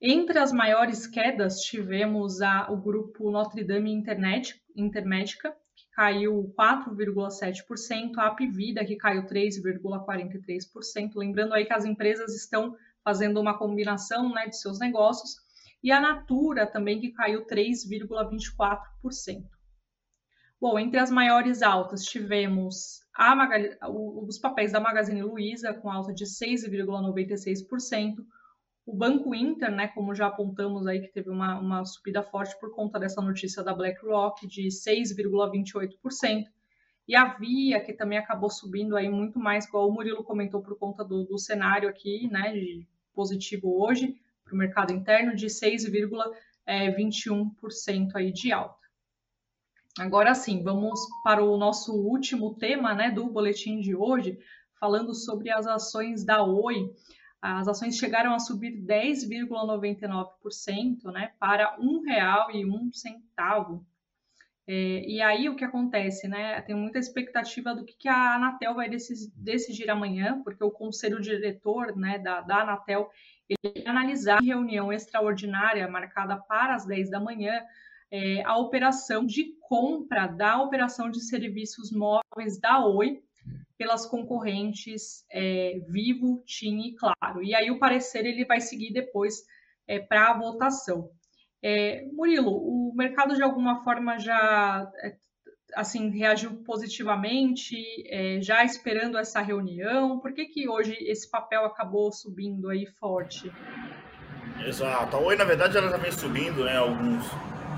Entre 0.00 0.38
as 0.38 0.52
maiores 0.52 1.06
quedas, 1.06 1.60
tivemos 1.60 2.42
a, 2.42 2.70
o 2.70 2.76
grupo 2.76 3.30
Notre 3.30 3.64
Dame 3.64 3.90
Internet, 3.90 4.60
Intermédica, 4.76 5.50
que 5.74 5.86
caiu 5.92 6.52
4,7%, 6.58 8.18
a 8.18 8.26
Apivida, 8.26 8.84
que 8.84 8.96
caiu 8.96 9.24
3,43%. 9.24 11.12
Lembrando 11.16 11.54
aí 11.54 11.64
que 11.64 11.72
as 11.72 11.84
empresas 11.84 12.34
estão 12.34 12.76
fazendo 13.04 13.40
uma 13.40 13.56
combinação 13.56 14.32
né, 14.32 14.48
de 14.48 14.58
seus 14.58 14.80
negócios, 14.80 15.36
e 15.82 15.92
a 15.92 16.00
Natura 16.00 16.66
também, 16.66 16.98
que 16.98 17.12
caiu 17.12 17.46
3,24%. 17.46 19.44
Bom, 20.58 20.78
entre 20.78 20.98
as 20.98 21.10
maiores 21.10 21.60
altas, 21.60 22.04
tivemos 22.04 23.02
a, 23.14 23.90
os 23.90 24.38
papéis 24.38 24.72
da 24.72 24.80
Magazine 24.80 25.22
Luiza, 25.22 25.74
com 25.74 25.90
alta 25.90 26.14
de 26.14 26.24
6,96%, 26.24 28.24
o 28.86 28.94
Banco 28.94 29.34
Inter, 29.34 29.70
né, 29.70 29.88
como 29.88 30.14
já 30.14 30.26
apontamos 30.26 30.86
aí, 30.86 31.00
que 31.00 31.12
teve 31.12 31.30
uma, 31.30 31.58
uma 31.58 31.84
subida 31.84 32.22
forte 32.22 32.58
por 32.60 32.74
conta 32.74 32.98
dessa 32.98 33.20
notícia 33.20 33.62
da 33.62 33.74
BlackRock, 33.74 34.46
de 34.46 34.68
6,28%. 34.68 36.44
E 37.06 37.14
a 37.14 37.34
Via, 37.34 37.80
que 37.80 37.92
também 37.92 38.18
acabou 38.18 38.50
subindo 38.50 38.96
aí 38.96 39.10
muito 39.10 39.38
mais, 39.38 39.66
igual 39.66 39.88
o 39.88 39.92
Murilo 39.92 40.24
comentou, 40.24 40.62
por 40.62 40.78
conta 40.78 41.04
do, 41.04 41.24
do 41.24 41.38
cenário 41.38 41.88
aqui, 41.88 42.28
né, 42.30 42.52
de 42.52 42.86
positivo 43.14 43.82
hoje 43.82 44.14
para 44.44 44.54
o 44.54 44.58
mercado 44.58 44.92
interno, 44.92 45.34
de 45.34 45.46
6,21% 45.46 48.14
aí 48.14 48.30
de 48.32 48.52
alta. 48.52 48.84
Agora 49.98 50.34
sim, 50.34 50.62
vamos 50.62 51.00
para 51.22 51.42
o 51.42 51.56
nosso 51.56 51.94
último 51.94 52.54
tema, 52.56 52.94
né, 52.94 53.10
do 53.10 53.26
boletim 53.26 53.80
de 53.80 53.94
hoje, 53.94 54.38
falando 54.78 55.14
sobre 55.14 55.50
as 55.50 55.66
ações 55.66 56.22
da 56.24 56.44
Oi 56.44 56.92
as 57.44 57.68
ações 57.68 57.98
chegaram 57.98 58.32
a 58.32 58.38
subir 58.38 58.82
10,99% 58.86 61.12
né, 61.12 61.34
para 61.38 61.76
R$ 61.76 61.82
1,01. 61.82 63.84
É, 64.66 65.04
e 65.06 65.20
aí 65.20 65.48
o 65.48 65.56
que 65.56 65.64
acontece, 65.64 66.26
né? 66.26 66.60
Tem 66.62 66.74
muita 66.74 66.98
expectativa 66.98 67.74
do 67.74 67.84
que, 67.84 67.94
que 67.94 68.08
a 68.08 68.34
Anatel 68.34 68.74
vai 68.74 68.88
decidir, 68.88 69.90
amanhã, 69.90 70.40
porque 70.42 70.64
o 70.64 70.70
conselho 70.70 71.20
diretor 71.20 71.94
né, 71.96 72.18
da, 72.18 72.40
da 72.40 72.62
Anatel 72.62 73.10
ele 73.48 73.74
vai 73.74 73.86
analisar 73.86 74.42
em 74.42 74.46
reunião 74.46 74.90
extraordinária 74.90 75.86
marcada 75.86 76.36
para 76.36 76.74
as 76.74 76.86
10 76.86 77.10
da 77.10 77.20
manhã 77.20 77.62
é, 78.10 78.42
a 78.44 78.56
operação 78.56 79.26
de 79.26 79.56
compra 79.60 80.28
da 80.28 80.62
operação 80.62 81.10
de 81.10 81.20
serviços 81.20 81.90
móveis 81.90 82.60
da 82.60 82.86
Oi 82.86 83.22
pelas 83.76 84.06
concorrentes 84.06 85.26
é, 85.30 85.80
Vivo, 85.88 86.42
TIM 86.46 86.80
e 86.80 86.94
Claro. 86.94 87.42
E 87.42 87.54
aí 87.54 87.70
o 87.70 87.78
parecer 87.78 88.24
ele 88.24 88.44
vai 88.44 88.60
seguir 88.60 88.92
depois 88.92 89.42
é, 89.86 89.98
para 89.98 90.30
a 90.30 90.38
votação. 90.38 91.10
É, 91.66 92.04
Murilo, 92.12 92.50
o 92.50 92.92
mercado 92.94 93.34
de 93.34 93.42
alguma 93.42 93.82
forma 93.82 94.18
já 94.18 94.86
é, 95.02 95.16
assim 95.74 96.10
reagiu 96.10 96.62
positivamente, 96.62 97.74
é, 98.06 98.38
já 98.42 98.62
esperando 98.62 99.16
essa 99.16 99.40
reunião. 99.40 100.20
Por 100.20 100.34
que, 100.34 100.44
que 100.44 100.68
hoje 100.68 100.94
esse 101.00 101.30
papel 101.30 101.64
acabou 101.64 102.12
subindo 102.12 102.68
aí 102.68 102.84
forte? 102.84 103.50
Exato. 104.66 105.16
Oi, 105.16 105.36
na 105.36 105.44
verdade, 105.44 105.78
ela 105.78 105.88
já 105.88 105.96
vem 105.96 106.12
subindo 106.12 106.64
né, 106.64 106.76
alguns 106.76 107.24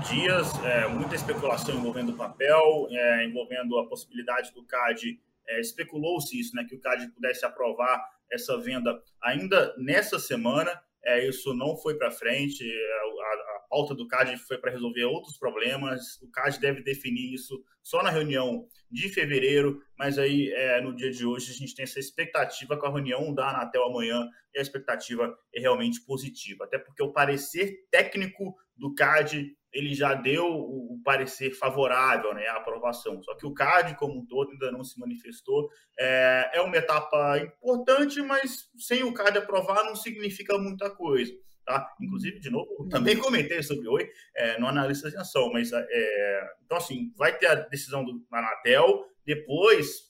dias, 0.09 0.53
é, 0.65 0.85
muita 0.89 1.15
especulação 1.15 1.73
envolvendo 1.73 2.11
o 2.11 2.17
papel, 2.17 2.87
é, 2.91 3.25
envolvendo 3.25 3.79
a 3.79 3.87
possibilidade 3.87 4.53
do 4.53 4.65
CAD 4.65 5.17
é, 5.47 5.61
especulou-se 5.61 6.37
isso, 6.37 6.53
né, 6.57 6.65
que 6.67 6.75
o 6.75 6.79
CAD 6.81 7.07
pudesse 7.13 7.45
aprovar 7.45 8.03
essa 8.29 8.59
venda 8.59 9.01
ainda 9.23 9.73
nessa 9.77 10.19
semana. 10.19 10.69
É, 11.05 11.27
isso 11.27 11.53
não 11.53 11.77
foi 11.77 11.95
para 11.95 12.11
frente. 12.11 12.63
É, 12.63 12.93
a, 12.97 13.55
a, 13.55 13.57
pauta 13.69 13.93
do 13.93 14.07
CAD 14.07 14.37
foi 14.37 14.57
para 14.57 14.71
resolver 14.71 15.03
outros 15.05 15.37
problemas. 15.37 16.21
O 16.21 16.31
CAD 16.31 16.59
deve 16.59 16.81
definir 16.81 17.33
isso 17.33 17.61
só 17.83 18.01
na 18.01 18.09
reunião 18.09 18.67
de 18.89 19.09
fevereiro, 19.09 19.81
mas 19.97 20.17
aí 20.17 20.51
é, 20.51 20.81
no 20.81 20.95
dia 20.95 21.11
de 21.11 21.25
hoje 21.25 21.51
a 21.51 21.53
gente 21.53 21.75
tem 21.75 21.83
essa 21.83 21.99
expectativa 21.99 22.77
com 22.77 22.85
a 22.85 22.91
reunião 22.91 23.33
da 23.33 23.49
Anatel 23.49 23.83
amanhã 23.83 24.27
e 24.53 24.59
a 24.59 24.61
expectativa 24.61 25.37
é 25.53 25.59
realmente 25.59 26.01
positiva, 26.01 26.63
até 26.65 26.77
porque 26.77 27.03
o 27.03 27.11
parecer 27.11 27.87
técnico 27.91 28.55
do 28.77 28.93
CAD 28.93 29.55
ele 29.77 29.93
já 29.93 30.13
deu 30.13 30.45
o 30.45 30.99
parecer 31.03 31.51
favorável 31.51 32.33
né, 32.33 32.47
à 32.47 32.55
aprovação. 32.55 33.21
Só 33.21 33.35
que 33.35 33.45
o 33.45 33.53
CAD, 33.53 33.95
como 33.95 34.19
um 34.19 34.25
todo, 34.25 34.51
ainda 34.51 34.71
não 34.71 34.83
se 34.83 34.99
manifestou. 34.99 35.69
É, 35.99 36.51
é 36.53 36.61
uma 36.61 36.75
etapa 36.77 37.37
importante, 37.37 38.21
mas 38.21 38.69
sem 38.77 39.03
o 39.03 39.13
CAD 39.13 39.37
aprovar 39.37 39.83
não 39.83 39.95
significa 39.95 40.57
muita 40.57 40.89
coisa. 40.89 41.31
Tá? 41.63 41.93
Inclusive, 42.01 42.39
de 42.39 42.49
novo, 42.49 42.87
também 42.89 43.17
comentei 43.17 43.61
sobre 43.61 43.87
Oi 43.89 44.09
é, 44.35 44.57
no 44.57 44.67
analista 44.67 45.11
de 45.11 45.17
ação, 45.17 45.51
mas 45.51 45.69
é, 45.73 46.49
então 46.65 46.77
assim, 46.77 47.11
vai 47.17 47.37
ter 47.37 47.47
a 47.47 47.55
decisão 47.55 48.05
do 48.05 48.25
Anatel, 48.31 49.05
depois 49.25 50.06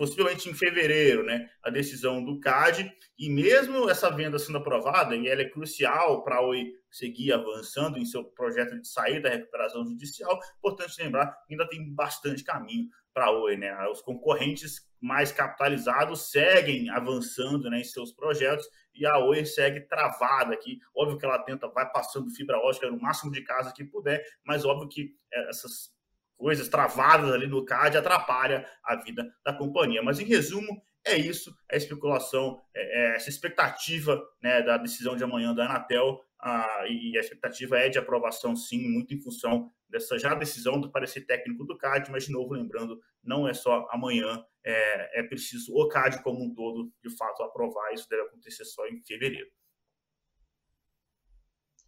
possivelmente 0.00 0.48
em 0.48 0.54
fevereiro, 0.54 1.22
né, 1.22 1.50
a 1.62 1.68
decisão 1.68 2.24
do 2.24 2.40
CAD, 2.40 2.90
e 3.18 3.28
mesmo 3.28 3.90
essa 3.90 4.08
venda 4.08 4.38
sendo 4.38 4.56
aprovada, 4.56 5.14
e 5.14 5.28
ela 5.28 5.42
é 5.42 5.48
crucial 5.50 6.24
para 6.24 6.36
a 6.36 6.40
Oi 6.40 6.72
seguir 6.90 7.34
avançando 7.34 7.98
em 7.98 8.06
seu 8.06 8.24
projeto 8.24 8.80
de 8.80 8.88
sair 8.88 9.20
da 9.20 9.28
recuperação 9.28 9.84
judicial, 9.84 10.40
importante 10.56 11.02
lembrar 11.02 11.26
que 11.46 11.52
ainda 11.52 11.68
tem 11.68 11.94
bastante 11.94 12.42
caminho 12.42 12.88
para 13.12 13.26
a 13.26 13.30
Oi, 13.30 13.58
né, 13.58 13.76
os 13.88 14.00
concorrentes 14.00 14.88
mais 14.98 15.32
capitalizados 15.32 16.30
seguem 16.30 16.88
avançando 16.88 17.68
né, 17.68 17.80
em 17.80 17.84
seus 17.84 18.10
projetos, 18.10 18.66
e 18.94 19.04
a 19.04 19.18
Oi 19.18 19.44
segue 19.44 19.82
travada 19.82 20.54
aqui, 20.54 20.78
óbvio 20.96 21.18
que 21.18 21.26
ela 21.26 21.40
tenta, 21.40 21.68
vai 21.68 21.86
passando 21.92 22.34
fibra 22.34 22.56
ótica 22.56 22.90
no 22.90 22.98
máximo 22.98 23.30
de 23.30 23.42
casa 23.42 23.70
que 23.70 23.84
puder, 23.84 24.24
mas 24.46 24.64
óbvio 24.64 24.88
que 24.88 25.14
é, 25.30 25.50
essas 25.50 25.90
coisas 26.40 26.68
travadas 26.68 27.30
ali 27.30 27.46
no 27.46 27.64
CAD 27.64 27.98
atrapalha 27.98 28.66
a 28.82 28.96
vida 28.96 29.30
da 29.44 29.52
companhia. 29.52 30.02
Mas, 30.02 30.18
em 30.18 30.24
resumo, 30.24 30.82
é 31.06 31.16
isso, 31.16 31.54
é 31.70 31.74
a 31.74 31.78
especulação, 31.78 32.60
é, 32.74 33.12
é 33.12 33.14
essa 33.14 33.28
expectativa 33.28 34.20
né, 34.42 34.62
da 34.62 34.78
decisão 34.78 35.14
de 35.14 35.22
amanhã 35.22 35.54
da 35.54 35.66
Anatel, 35.66 36.18
ah, 36.40 36.84
e 36.88 37.16
a 37.18 37.20
expectativa 37.20 37.78
é 37.78 37.90
de 37.90 37.98
aprovação, 37.98 38.56
sim, 38.56 38.88
muito 38.88 39.12
em 39.12 39.20
função 39.20 39.70
dessa 39.86 40.18
já 40.18 40.34
decisão 40.34 40.80
do 40.80 40.90
parecer 40.90 41.26
técnico 41.26 41.64
do 41.64 41.76
CAD, 41.76 42.10
mas, 42.10 42.24
de 42.24 42.32
novo, 42.32 42.54
lembrando, 42.54 42.98
não 43.22 43.46
é 43.46 43.52
só 43.52 43.86
amanhã, 43.90 44.42
é, 44.64 45.20
é 45.20 45.22
preciso 45.22 45.74
o 45.74 45.88
CAD 45.88 46.22
como 46.22 46.42
um 46.42 46.54
todo, 46.54 46.90
de 47.04 47.14
fato, 47.14 47.42
aprovar, 47.42 47.92
isso 47.92 48.08
deve 48.08 48.22
acontecer 48.22 48.64
só 48.64 48.86
em 48.86 49.02
fevereiro. 49.02 49.50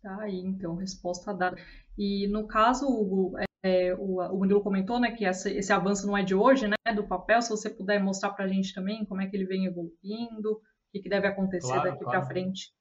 Tá 0.02 0.20
aí, 0.20 0.36
então, 0.36 0.74
resposta 0.74 1.32
dada. 1.32 1.56
E 1.96 2.26
no 2.28 2.46
caso, 2.46 2.86
Hugo, 2.86 3.38
é, 3.62 3.94
o, 3.94 4.20
o 4.20 4.38
Murilo 4.38 4.62
comentou, 4.62 4.98
né, 4.98 5.12
que 5.12 5.24
essa, 5.24 5.50
esse 5.50 5.72
avanço 5.72 6.06
não 6.06 6.16
é 6.16 6.22
de 6.22 6.34
hoje, 6.34 6.66
né, 6.66 6.92
do 6.94 7.06
papel. 7.06 7.40
Se 7.40 7.50
você 7.50 7.70
puder 7.70 8.02
mostrar 8.02 8.30
para 8.30 8.44
a 8.44 8.48
gente 8.48 8.74
também 8.74 9.04
como 9.04 9.20
é 9.20 9.26
que 9.26 9.36
ele 9.36 9.46
vem 9.46 9.66
evoluindo, 9.66 10.52
o 10.52 10.60
que, 10.92 11.00
que 11.00 11.08
deve 11.08 11.26
acontecer 11.26 11.68
claro, 11.68 11.90
daqui 11.90 12.04
claro. 12.04 12.18
para 12.18 12.28
frente. 12.28 12.72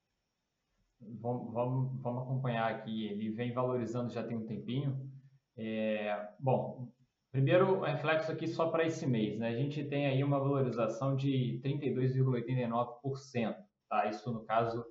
Vamos, 1.00 1.52
vamos, 1.52 2.02
vamos, 2.02 2.22
acompanhar 2.22 2.70
aqui. 2.70 3.06
Ele 3.06 3.30
vem 3.30 3.52
valorizando 3.52 4.12
já 4.12 4.22
tem 4.22 4.36
um 4.36 4.46
tempinho. 4.46 5.10
É, 5.56 6.28
bom, 6.38 6.92
Primeiro, 7.32 7.80
reflexo 7.80 8.30
aqui 8.30 8.46
só 8.46 8.68
para 8.68 8.84
esse 8.84 9.06
mês, 9.06 9.38
né? 9.38 9.48
A 9.48 9.54
gente 9.54 9.82
tem 9.84 10.06
aí 10.06 10.22
uma 10.22 10.38
valorização 10.38 11.16
de 11.16 11.58
32,89%, 11.64 13.56
tá? 13.88 14.06
Isso 14.06 14.30
no 14.30 14.44
caso 14.44 14.84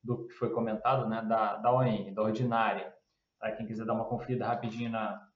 do 0.00 0.28
que 0.28 0.34
foi 0.34 0.50
comentado, 0.50 1.08
né? 1.08 1.20
Da, 1.22 1.56
da 1.56 1.74
ON, 1.74 2.14
da 2.14 2.22
ordinária. 2.22 2.94
Tá? 3.40 3.50
Quem 3.50 3.66
quiser 3.66 3.84
dar 3.84 3.94
uma 3.94 4.04
conferida 4.04 4.46
rapidinho 4.46 4.90
na, 4.90 5.27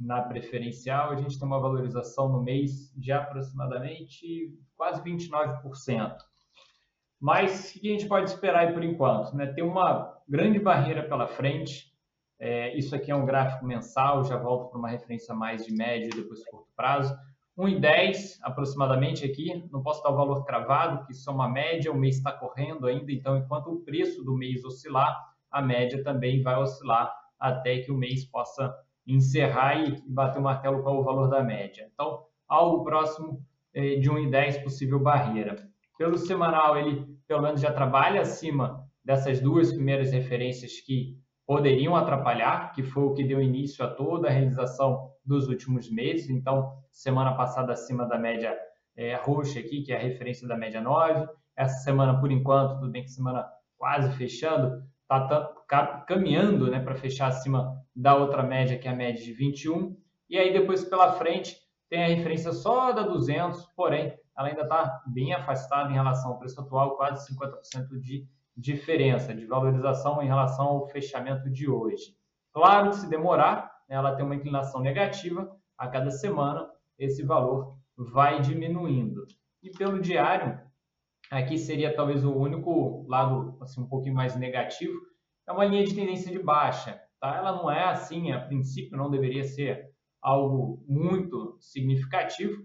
na 0.00 0.22
preferencial, 0.22 1.10
a 1.10 1.16
gente 1.16 1.38
tem 1.38 1.46
uma 1.46 1.60
valorização 1.60 2.28
no 2.28 2.42
mês 2.42 2.90
de 2.96 3.12
aproximadamente 3.12 4.58
quase 4.74 5.02
29%. 5.02 6.16
Mas 7.20 7.74
o 7.76 7.80
que 7.80 7.88
a 7.88 7.92
gente 7.92 8.08
pode 8.08 8.30
esperar 8.30 8.66
aí 8.66 8.72
por 8.72 8.82
enquanto? 8.82 9.36
Né? 9.36 9.46
Tem 9.46 9.62
uma 9.62 10.16
grande 10.26 10.58
barreira 10.58 11.02
pela 11.02 11.26
frente, 11.26 11.90
é, 12.38 12.74
isso 12.74 12.96
aqui 12.96 13.10
é 13.10 13.14
um 13.14 13.26
gráfico 13.26 13.66
mensal, 13.66 14.24
já 14.24 14.38
volto 14.38 14.70
para 14.70 14.78
uma 14.78 14.88
referência 14.88 15.34
mais 15.34 15.66
de 15.66 15.74
médio 15.74 16.08
e 16.08 16.22
depois 16.22 16.42
curto 16.46 16.72
prazo. 16.74 17.14
1,10 17.58 18.38
aproximadamente 18.42 19.22
aqui, 19.22 19.68
não 19.70 19.82
posso 19.82 20.02
dar 20.02 20.10
o 20.10 20.16
valor 20.16 20.44
cravado, 20.46 21.04
que 21.04 21.12
isso 21.12 21.28
é 21.28 21.32
uma 21.32 21.46
média, 21.46 21.92
o 21.92 21.98
mês 21.98 22.16
está 22.16 22.32
correndo 22.32 22.86
ainda, 22.86 23.12
então 23.12 23.36
enquanto 23.36 23.66
o 23.66 23.80
preço 23.80 24.24
do 24.24 24.34
mês 24.34 24.64
oscilar, 24.64 25.14
a 25.50 25.60
média 25.60 26.02
também 26.02 26.42
vai 26.42 26.56
oscilar 26.56 27.14
até 27.38 27.80
que 27.80 27.92
o 27.92 27.96
mês 27.96 28.24
possa 28.24 28.74
encerrar 29.06 29.76
e 29.76 30.02
bater 30.06 30.38
o 30.38 30.42
martelo 30.42 30.82
com 30.82 30.98
o 30.98 31.04
valor 31.04 31.28
da 31.28 31.42
média. 31.42 31.88
Então, 31.92 32.24
algo 32.48 32.84
próximo 32.84 33.44
é, 33.74 33.96
de 33.96 34.10
1,10 34.10 34.62
possível 34.62 35.00
barreira. 35.00 35.56
Pelo 35.98 36.16
semanal, 36.16 36.78
ele 36.78 37.06
pelo 37.26 37.42
menos 37.42 37.60
já 37.60 37.72
trabalha 37.72 38.22
acima 38.22 38.84
dessas 39.04 39.40
duas 39.40 39.72
primeiras 39.72 40.12
referências 40.12 40.80
que 40.80 41.16
poderiam 41.46 41.94
atrapalhar, 41.94 42.72
que 42.72 42.82
foi 42.82 43.04
o 43.04 43.14
que 43.14 43.24
deu 43.24 43.40
início 43.40 43.84
a 43.84 43.88
toda 43.88 44.28
a 44.28 44.30
realização 44.30 45.10
dos 45.24 45.48
últimos 45.48 45.90
meses. 45.90 46.28
Então, 46.28 46.72
semana 46.90 47.34
passada 47.34 47.72
acima 47.72 48.06
da 48.06 48.18
média 48.18 48.56
é, 48.96 49.14
roxa 49.16 49.60
aqui, 49.60 49.82
que 49.82 49.92
é 49.92 49.96
a 49.96 50.00
referência 50.00 50.46
da 50.46 50.56
média 50.56 50.80
9. 50.80 51.28
Essa 51.56 51.84
semana, 51.84 52.18
por 52.20 52.30
enquanto, 52.30 52.74
tudo 52.74 52.90
bem 52.90 53.02
que 53.02 53.10
semana 53.10 53.46
quase 53.76 54.10
fechando, 54.16 54.82
está 55.02 56.04
caminhando 56.06 56.70
né, 56.70 56.80
para 56.80 56.94
fechar 56.94 57.28
acima 57.28 57.79
da 57.94 58.14
outra 58.14 58.42
média, 58.42 58.78
que 58.78 58.88
é 58.88 58.90
a 58.90 58.96
média 58.96 59.22
de 59.22 59.32
21. 59.32 59.96
E 60.28 60.38
aí, 60.38 60.52
depois 60.52 60.84
pela 60.84 61.12
frente, 61.12 61.56
tem 61.88 62.04
a 62.04 62.08
referência 62.08 62.52
só 62.52 62.92
da 62.92 63.02
200, 63.02 63.66
porém, 63.76 64.16
ela 64.36 64.48
ainda 64.48 64.62
está 64.62 65.02
bem 65.06 65.34
afastada 65.34 65.90
em 65.90 65.94
relação 65.94 66.30
ao 66.30 66.38
preço 66.38 66.60
atual, 66.60 66.96
quase 66.96 67.34
50% 67.34 68.00
de 68.00 68.26
diferença 68.56 69.34
de 69.34 69.46
valorização 69.46 70.22
em 70.22 70.26
relação 70.26 70.66
ao 70.66 70.86
fechamento 70.88 71.50
de 71.50 71.68
hoje. 71.68 72.16
Claro 72.52 72.90
que 72.90 72.96
se 72.96 73.08
demorar, 73.08 73.70
né, 73.88 73.96
ela 73.96 74.14
tem 74.14 74.24
uma 74.24 74.34
inclinação 74.34 74.80
negativa, 74.80 75.50
a 75.76 75.88
cada 75.88 76.10
semana 76.10 76.70
esse 76.98 77.22
valor 77.22 77.76
vai 77.96 78.40
diminuindo. 78.40 79.26
E 79.62 79.70
pelo 79.70 80.00
diário, 80.00 80.60
aqui 81.30 81.58
seria 81.58 81.94
talvez 81.94 82.24
o 82.24 82.34
único 82.34 83.06
lado 83.08 83.56
assim, 83.60 83.80
um 83.80 83.88
pouquinho 83.88 84.14
mais 84.14 84.36
negativo, 84.36 84.98
é 85.46 85.52
uma 85.52 85.64
linha 85.64 85.84
de 85.84 85.94
tendência 85.94 86.30
de 86.30 86.38
baixa. 86.38 87.00
Tá? 87.20 87.36
Ela 87.36 87.52
não 87.52 87.70
é 87.70 87.84
assim, 87.84 88.32
a 88.32 88.40
princípio 88.40 88.96
não 88.96 89.10
deveria 89.10 89.44
ser 89.44 89.90
algo 90.22 90.82
muito 90.88 91.56
significativo, 91.60 92.64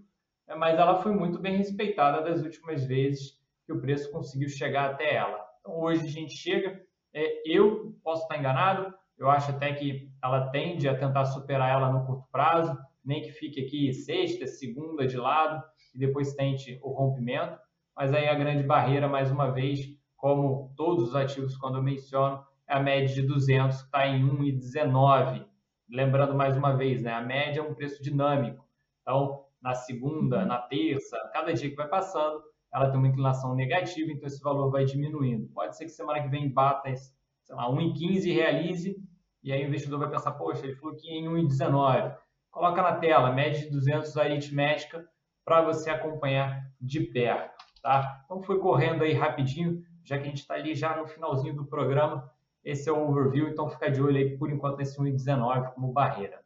mas 0.58 0.78
ela 0.78 1.02
foi 1.02 1.12
muito 1.12 1.38
bem 1.38 1.56
respeitada 1.56 2.22
das 2.22 2.42
últimas 2.42 2.84
vezes 2.84 3.38
que 3.64 3.72
o 3.72 3.80
preço 3.80 4.10
conseguiu 4.10 4.48
chegar 4.48 4.90
até 4.90 5.14
ela. 5.16 5.44
Então, 5.60 5.78
hoje 5.80 6.06
a 6.06 6.10
gente 6.10 6.34
chega, 6.34 6.80
é, 7.12 7.42
eu 7.44 7.96
posso 8.02 8.22
estar 8.22 8.38
enganado, 8.38 8.94
eu 9.18 9.28
acho 9.28 9.50
até 9.50 9.72
que 9.72 10.10
ela 10.22 10.48
tende 10.50 10.88
a 10.88 10.96
tentar 10.96 11.24
superar 11.24 11.70
ela 11.70 11.92
no 11.92 12.06
curto 12.06 12.28
prazo, 12.30 12.76
nem 13.04 13.22
que 13.22 13.32
fique 13.32 13.64
aqui 13.64 13.92
sexta, 13.92 14.46
segunda 14.46 15.06
de 15.06 15.16
lado 15.16 15.62
e 15.94 15.98
depois 15.98 16.34
tente 16.34 16.78
o 16.82 16.92
rompimento. 16.92 17.58
Mas 17.96 18.12
aí 18.12 18.28
a 18.28 18.34
grande 18.34 18.62
barreira, 18.62 19.08
mais 19.08 19.30
uma 19.30 19.50
vez, 19.50 19.80
como 20.16 20.72
todos 20.76 21.08
os 21.08 21.16
ativos 21.16 21.56
quando 21.56 21.78
eu 21.78 21.82
menciono, 21.82 22.44
a 22.68 22.80
média 22.80 23.14
de 23.14 23.22
200 23.22 23.76
que 23.76 23.84
está 23.84 24.06
em 24.06 24.28
1,19. 24.28 25.46
Lembrando 25.88 26.34
mais 26.34 26.56
uma 26.56 26.76
vez, 26.76 27.02
né, 27.02 27.12
a 27.12 27.20
média 27.20 27.60
é 27.60 27.62
um 27.62 27.74
preço 27.74 28.02
dinâmico. 28.02 28.64
Então, 29.02 29.44
na 29.62 29.74
segunda, 29.74 30.44
na 30.44 30.58
terça, 30.58 31.16
cada 31.32 31.52
dia 31.52 31.70
que 31.70 31.76
vai 31.76 31.88
passando, 31.88 32.42
ela 32.72 32.90
tem 32.90 32.98
uma 32.98 33.08
inclinação 33.08 33.54
negativa, 33.54 34.10
então 34.10 34.26
esse 34.26 34.42
valor 34.42 34.70
vai 34.70 34.84
diminuindo. 34.84 35.48
Pode 35.54 35.76
ser 35.76 35.84
que 35.84 35.90
semana 35.90 36.20
que 36.20 36.28
vem 36.28 36.52
bata, 36.52 36.92
sei 36.94 37.54
lá, 37.54 37.70
1,15 37.70 38.26
e 38.26 38.32
realize, 38.32 38.96
e 39.42 39.52
aí 39.52 39.64
o 39.64 39.68
investidor 39.68 40.00
vai 40.00 40.10
pensar, 40.10 40.32
poxa, 40.32 40.66
ele 40.66 40.74
falou 40.74 40.96
que 40.96 41.08
em 41.08 41.28
1,19. 41.28 42.16
Coloca 42.50 42.82
na 42.82 42.96
tela, 42.96 43.32
média 43.32 43.60
de 43.60 43.70
200 43.70 44.16
aritmética, 44.16 45.06
para 45.44 45.62
você 45.62 45.88
acompanhar 45.90 46.64
de 46.80 47.00
perto, 47.00 47.64
tá? 47.80 48.22
Então 48.24 48.42
foi 48.42 48.58
correndo 48.58 49.04
aí 49.04 49.12
rapidinho, 49.12 49.80
já 50.04 50.18
que 50.18 50.24
a 50.24 50.28
gente 50.28 50.40
está 50.40 50.54
ali 50.54 50.74
já 50.74 50.96
no 50.96 51.06
finalzinho 51.06 51.54
do 51.54 51.64
programa, 51.64 52.28
esse 52.66 52.88
é 52.88 52.92
o 52.92 53.08
overview, 53.08 53.48
então 53.48 53.70
fica 53.70 53.88
de 53.88 54.02
olho 54.02 54.16
aí 54.16 54.36
por 54.36 54.50
enquanto 54.50 54.78
nesse 54.78 54.98
1,19 54.98 55.72
como 55.72 55.92
barreira. 55.92 56.44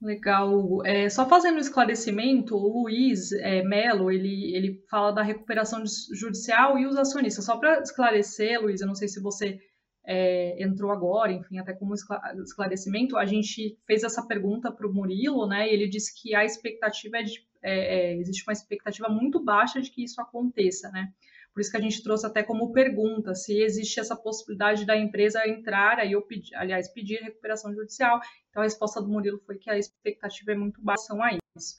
Legal. 0.00 0.84
É, 0.84 1.08
só 1.08 1.26
fazendo 1.26 1.56
um 1.56 1.60
esclarecimento, 1.60 2.54
o 2.54 2.82
Luiz 2.82 3.32
é, 3.32 3.62
Melo, 3.62 4.10
ele, 4.10 4.54
ele 4.54 4.84
fala 4.90 5.10
da 5.10 5.22
recuperação 5.22 5.82
judicial 6.14 6.78
e 6.78 6.86
os 6.86 6.96
acionistas. 6.96 7.44
Só 7.44 7.56
para 7.56 7.80
esclarecer, 7.80 8.60
Luiz, 8.60 8.80
eu 8.80 8.86
não 8.86 8.94
sei 8.94 9.08
se 9.08 9.20
você 9.20 9.58
é, 10.04 10.62
entrou 10.62 10.90
agora, 10.90 11.32
enfim, 11.32 11.58
até 11.58 11.72
como 11.72 11.94
esclarecimento, 11.94 13.16
a 13.16 13.24
gente 13.24 13.78
fez 13.86 14.02
essa 14.02 14.26
pergunta 14.26 14.70
para 14.70 14.86
o 14.86 14.92
Murilo, 14.92 15.46
né, 15.46 15.68
e 15.68 15.72
ele 15.72 15.88
disse 15.88 16.12
que 16.20 16.34
a 16.34 16.44
expectativa 16.44 17.18
é 17.18 17.22
de, 17.22 17.46
é, 17.62 18.12
é, 18.12 18.16
existe 18.16 18.42
uma 18.46 18.52
expectativa 18.52 19.08
muito 19.08 19.42
baixa 19.42 19.80
de 19.80 19.90
que 19.90 20.02
isso 20.02 20.20
aconteça, 20.20 20.90
né, 20.90 21.12
por 21.52 21.60
isso 21.60 21.70
que 21.70 21.76
a 21.76 21.80
gente 21.80 22.02
trouxe 22.02 22.26
até 22.26 22.42
como 22.42 22.72
pergunta 22.72 23.34
se 23.34 23.60
existe 23.60 23.98
essa 23.98 24.16
possibilidade 24.16 24.86
da 24.86 24.96
empresa 24.96 25.46
entrar 25.48 25.98
aí 25.98 26.14
ou 26.14 26.22
pedir, 26.22 26.54
aliás, 26.54 26.92
pedir 26.92 27.20
recuperação 27.22 27.74
judicial. 27.74 28.20
Então 28.48 28.62
a 28.62 28.64
resposta 28.64 29.00
do 29.00 29.08
Murilo 29.08 29.40
foi 29.44 29.58
que 29.58 29.70
a 29.70 29.78
expectativa 29.78 30.52
é 30.52 30.56
muito 30.56 30.80
baixa 30.82 31.12
a 31.12 31.38
isso. 31.56 31.76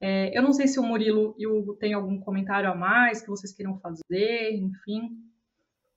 É, 0.00 0.36
eu 0.36 0.42
não 0.42 0.52
sei 0.52 0.66
se 0.66 0.80
o 0.80 0.82
Murilo 0.82 1.34
e 1.38 1.46
o 1.46 1.58
Hugo 1.58 1.74
têm 1.74 1.92
algum 1.92 2.18
comentário 2.18 2.70
a 2.70 2.74
mais 2.74 3.20
que 3.20 3.28
vocês 3.28 3.52
queiram 3.52 3.78
fazer, 3.78 4.52
enfim. 4.54 5.10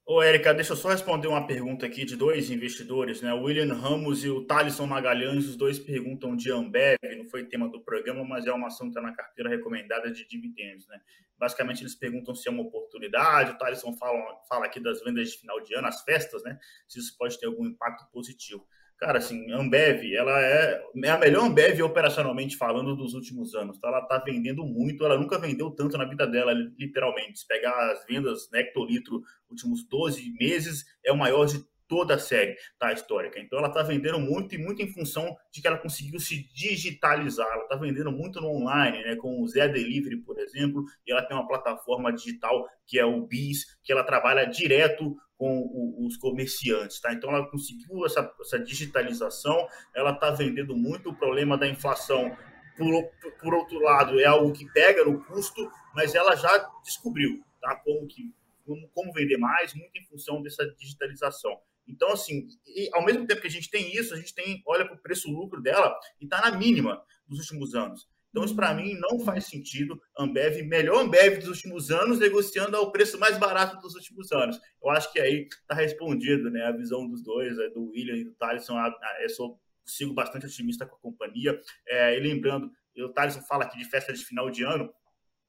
Ô, 0.05 0.21
Érica, 0.21 0.53
deixa 0.53 0.73
eu 0.73 0.77
só 0.77 0.89
responder 0.89 1.29
uma 1.29 1.47
pergunta 1.47 1.85
aqui 1.85 2.03
de 2.03 2.17
dois 2.17 2.51
investidores, 2.51 3.21
né? 3.21 3.33
O 3.33 3.43
William 3.43 3.73
Ramos 3.73 4.25
e 4.25 4.29
o 4.29 4.43
Thalisson 4.43 4.85
Magalhães, 4.85 5.47
os 5.47 5.55
dois 5.55 5.79
perguntam 5.79 6.35
de 6.35 6.51
Ambev, 6.51 6.97
não 7.17 7.25
foi 7.29 7.45
tema 7.45 7.69
do 7.69 7.79
programa, 7.79 8.25
mas 8.25 8.45
é 8.45 8.51
uma 8.51 8.67
ação 8.67 8.87
que 8.87 8.97
está 8.97 9.01
na 9.01 9.15
carteira 9.15 9.49
recomendada 9.49 10.11
de 10.11 10.27
dividendos, 10.27 10.85
né? 10.89 10.99
Basicamente, 11.43 11.81
eles 11.81 11.93
perguntam 11.93 12.33
se 12.33 12.47
é 12.47 12.51
uma 12.51 12.61
oportunidade, 12.61 13.51
o 13.51 13.57
Thalisson 13.57 13.91
fala, 13.97 14.17
fala 14.47 14.65
aqui 14.65 14.79
das 14.79 15.03
vendas 15.03 15.29
de 15.29 15.37
final 15.37 15.59
de 15.59 15.75
ano, 15.75 15.89
as 15.89 16.01
festas, 16.01 16.41
né? 16.41 16.57
Se 16.87 16.99
isso 16.99 17.17
pode 17.17 17.37
ter 17.37 17.47
algum 17.47 17.65
impacto 17.65 18.09
positivo. 18.13 18.65
Cara, 18.97 19.17
assim, 19.17 19.51
Ambev, 19.51 20.05
ela 20.15 20.39
é, 20.39 20.81
é 21.03 21.09
a 21.09 21.17
melhor 21.17 21.43
Ambev 21.43 21.81
operacionalmente 21.81 22.55
falando 22.55 22.95
dos 22.95 23.13
últimos 23.13 23.53
anos. 23.55 23.77
Tá? 23.77 23.89
Ela 23.89 24.03
tá 24.03 24.19
vendendo 24.19 24.65
muito, 24.65 25.03
ela 25.03 25.17
nunca 25.17 25.37
vendeu 25.37 25.69
tanto 25.71 25.97
na 25.97 26.05
vida 26.05 26.25
dela, 26.25 26.53
literalmente. 26.53 27.39
Se 27.39 27.45
pegar 27.45 27.91
as 27.91 28.05
vendas 28.05 28.49
né, 28.53 28.61
hectolitro 28.61 29.21
últimos 29.49 29.85
12 29.85 30.33
meses, 30.39 30.85
é 31.03 31.11
o 31.11 31.17
maior 31.17 31.45
de 31.45 31.61
toda 31.87 32.15
a 32.15 32.19
série 32.19 32.55
tá, 32.79 32.91
histórica. 32.91 33.39
Então 33.39 33.59
ela 33.59 33.67
está 33.67 33.83
vendendo 33.83 34.19
muito 34.19 34.55
e 34.55 34.57
muito 34.57 34.81
em 34.81 34.91
função 34.91 35.35
de 35.51 35.61
que 35.61 35.67
ela 35.67 35.77
conseguiu 35.77 36.19
se 36.19 36.43
digitalizar. 36.53 37.47
Ela 37.47 37.63
está 37.63 37.75
vendendo 37.75 38.11
muito 38.11 38.39
no 38.41 38.49
online, 38.49 39.03
né, 39.03 39.15
com 39.15 39.41
o 39.41 39.47
Zé 39.47 39.67
Delivery, 39.67 40.17
por 40.17 40.39
exemplo, 40.39 40.83
e 41.05 41.11
ela 41.11 41.21
tem 41.23 41.35
uma 41.35 41.47
plataforma 41.47 42.11
digital 42.11 42.67
que 42.85 42.99
é 42.99 43.05
o 43.05 43.25
BIS, 43.25 43.77
que 43.83 43.91
ela 43.91 44.03
trabalha 44.03 44.45
direto 44.45 45.15
com 45.37 46.05
os 46.05 46.15
comerciantes, 46.17 47.01
tá? 47.01 47.11
Então 47.11 47.29
ela 47.29 47.45
conseguiu 47.49 48.05
essa, 48.05 48.33
essa 48.39 48.59
digitalização, 48.59 49.67
ela 49.93 50.11
está 50.11 50.31
vendendo 50.31 50.75
muito. 50.75 51.09
O 51.09 51.15
problema 51.15 51.57
da 51.57 51.67
inflação, 51.67 52.35
por, 52.77 53.11
por 53.41 53.53
outro 53.53 53.79
lado, 53.79 54.19
é 54.21 54.25
algo 54.25 54.53
que 54.53 54.71
pega 54.71 55.03
no 55.03 55.23
custo, 55.25 55.69
mas 55.93 56.15
ela 56.15 56.35
já 56.35 56.69
descobriu, 56.83 57.43
tá? 57.59 57.75
Como 57.75 58.07
que 58.07 58.31
como, 58.65 58.87
como 58.89 59.13
vender 59.13 59.37
mais, 59.37 59.73
muito 59.73 59.97
em 59.97 60.05
função 60.05 60.41
dessa 60.41 60.65
digitalização. 60.77 61.59
Então, 61.87 62.11
assim, 62.11 62.47
ao 62.93 63.03
mesmo 63.03 63.25
tempo 63.27 63.41
que 63.41 63.47
a 63.47 63.51
gente 63.51 63.69
tem 63.69 63.95
isso, 63.95 64.13
a 64.13 64.17
gente 64.17 64.33
tem 64.33 64.61
olha 64.65 64.85
para 64.85 64.95
o 64.95 65.01
preço-lucro 65.01 65.61
dela 65.61 65.93
e 66.19 66.25
está 66.25 66.41
na 66.41 66.57
mínima 66.57 67.01
dos 67.27 67.39
últimos 67.39 67.75
anos. 67.75 68.07
Então, 68.33 68.43
isso 68.43 68.55
para 68.55 68.73
mim 68.73 68.95
não 68.95 69.19
faz 69.19 69.45
sentido. 69.45 70.01
Ambev, 70.17 70.63
melhor 70.63 71.03
Ambev 71.03 71.37
dos 71.37 71.49
últimos 71.49 71.91
anos, 71.91 72.17
negociando 72.17 72.75
ao 72.75 72.91
preço 72.91 73.19
mais 73.19 73.37
barato 73.37 73.79
dos 73.79 73.93
últimos 73.93 74.31
anos. 74.31 74.59
Eu 74.81 74.89
acho 74.89 75.13
que 75.13 75.19
aí 75.19 75.47
está 75.47 75.75
respondido 75.75 76.49
né, 76.49 76.63
a 76.63 76.71
visão 76.71 77.07
dos 77.07 77.23
dois, 77.23 77.55
é, 77.59 77.69
do 77.69 77.91
William 77.91 78.15
e 78.15 78.23
do 78.23 78.33
Thaleson. 78.33 78.75
Eu 79.21 79.29
sou, 79.29 79.59
sigo 79.85 80.15
bastante 80.15 80.47
otimista 80.47 80.83
com 80.83 80.95
a 80.95 80.99
companhia. 80.99 81.59
É, 81.87 82.17
e 82.17 82.19
lembrando, 82.19 82.71
o 82.97 83.09
Thaleson 83.09 83.41
fala 83.41 83.65
aqui 83.65 83.77
de 83.77 83.85
festa 83.85 84.11
de 84.11 84.25
final 84.25 84.49
de 84.49 84.63
ano. 84.63 84.91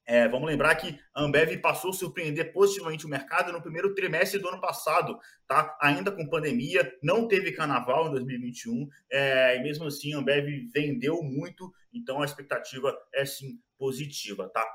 É, 0.05 0.27
vamos 0.27 0.47
lembrar 0.47 0.75
que 0.75 0.99
a 1.13 1.23
Ambev 1.23 1.57
passou 1.57 1.89
a 1.89 1.93
surpreender 1.93 2.53
positivamente 2.53 3.05
o 3.05 3.09
mercado 3.09 3.51
no 3.51 3.61
primeiro 3.61 3.95
trimestre 3.95 4.39
do 4.39 4.47
ano 4.47 4.61
passado, 4.61 5.17
tá? 5.47 5.75
Ainda 5.81 6.11
com 6.11 6.29
pandemia, 6.29 6.93
não 7.01 7.27
teve 7.27 7.51
carnaval 7.51 8.07
em 8.07 8.11
2021, 8.11 8.87
é, 9.11 9.57
e 9.57 9.63
mesmo 9.63 9.85
assim 9.85 10.13
a 10.13 10.19
Ambev 10.19 10.47
vendeu 10.71 11.23
muito, 11.23 11.73
então 11.91 12.21
a 12.21 12.25
expectativa 12.25 12.95
é 13.13 13.25
sim 13.25 13.59
positiva, 13.79 14.47
tá? 14.49 14.65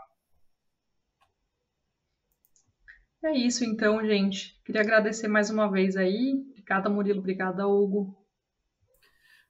É 3.22 3.32
isso 3.32 3.64
então, 3.64 4.04
gente. 4.04 4.58
Queria 4.64 4.80
agradecer 4.80 5.28
mais 5.28 5.50
uma 5.50 5.70
vez 5.70 5.96
aí. 5.96 6.42
Obrigada, 6.50 6.88
Murilo. 6.88 7.18
Obrigada, 7.18 7.68
Hugo. 7.68 8.16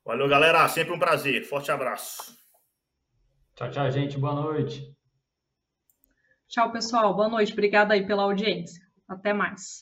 Valeu, 0.05 0.29
galera. 0.29 0.67
Sempre 0.69 0.93
um 0.93 0.99
prazer. 0.99 1.45
Forte 1.45 1.71
abraço. 1.71 2.37
Tchau, 3.55 3.71
tchau, 3.71 3.91
gente. 3.91 4.19
Boa 4.19 4.35
noite. 4.35 5.00
Tchau, 6.51 6.73
pessoal. 6.73 7.15
Boa 7.15 7.29
noite. 7.29 7.53
Obrigada 7.53 7.95
aí 7.95 8.05
pela 8.05 8.25
audiência. 8.25 8.83
Até 9.09 9.33
mais. 9.33 9.81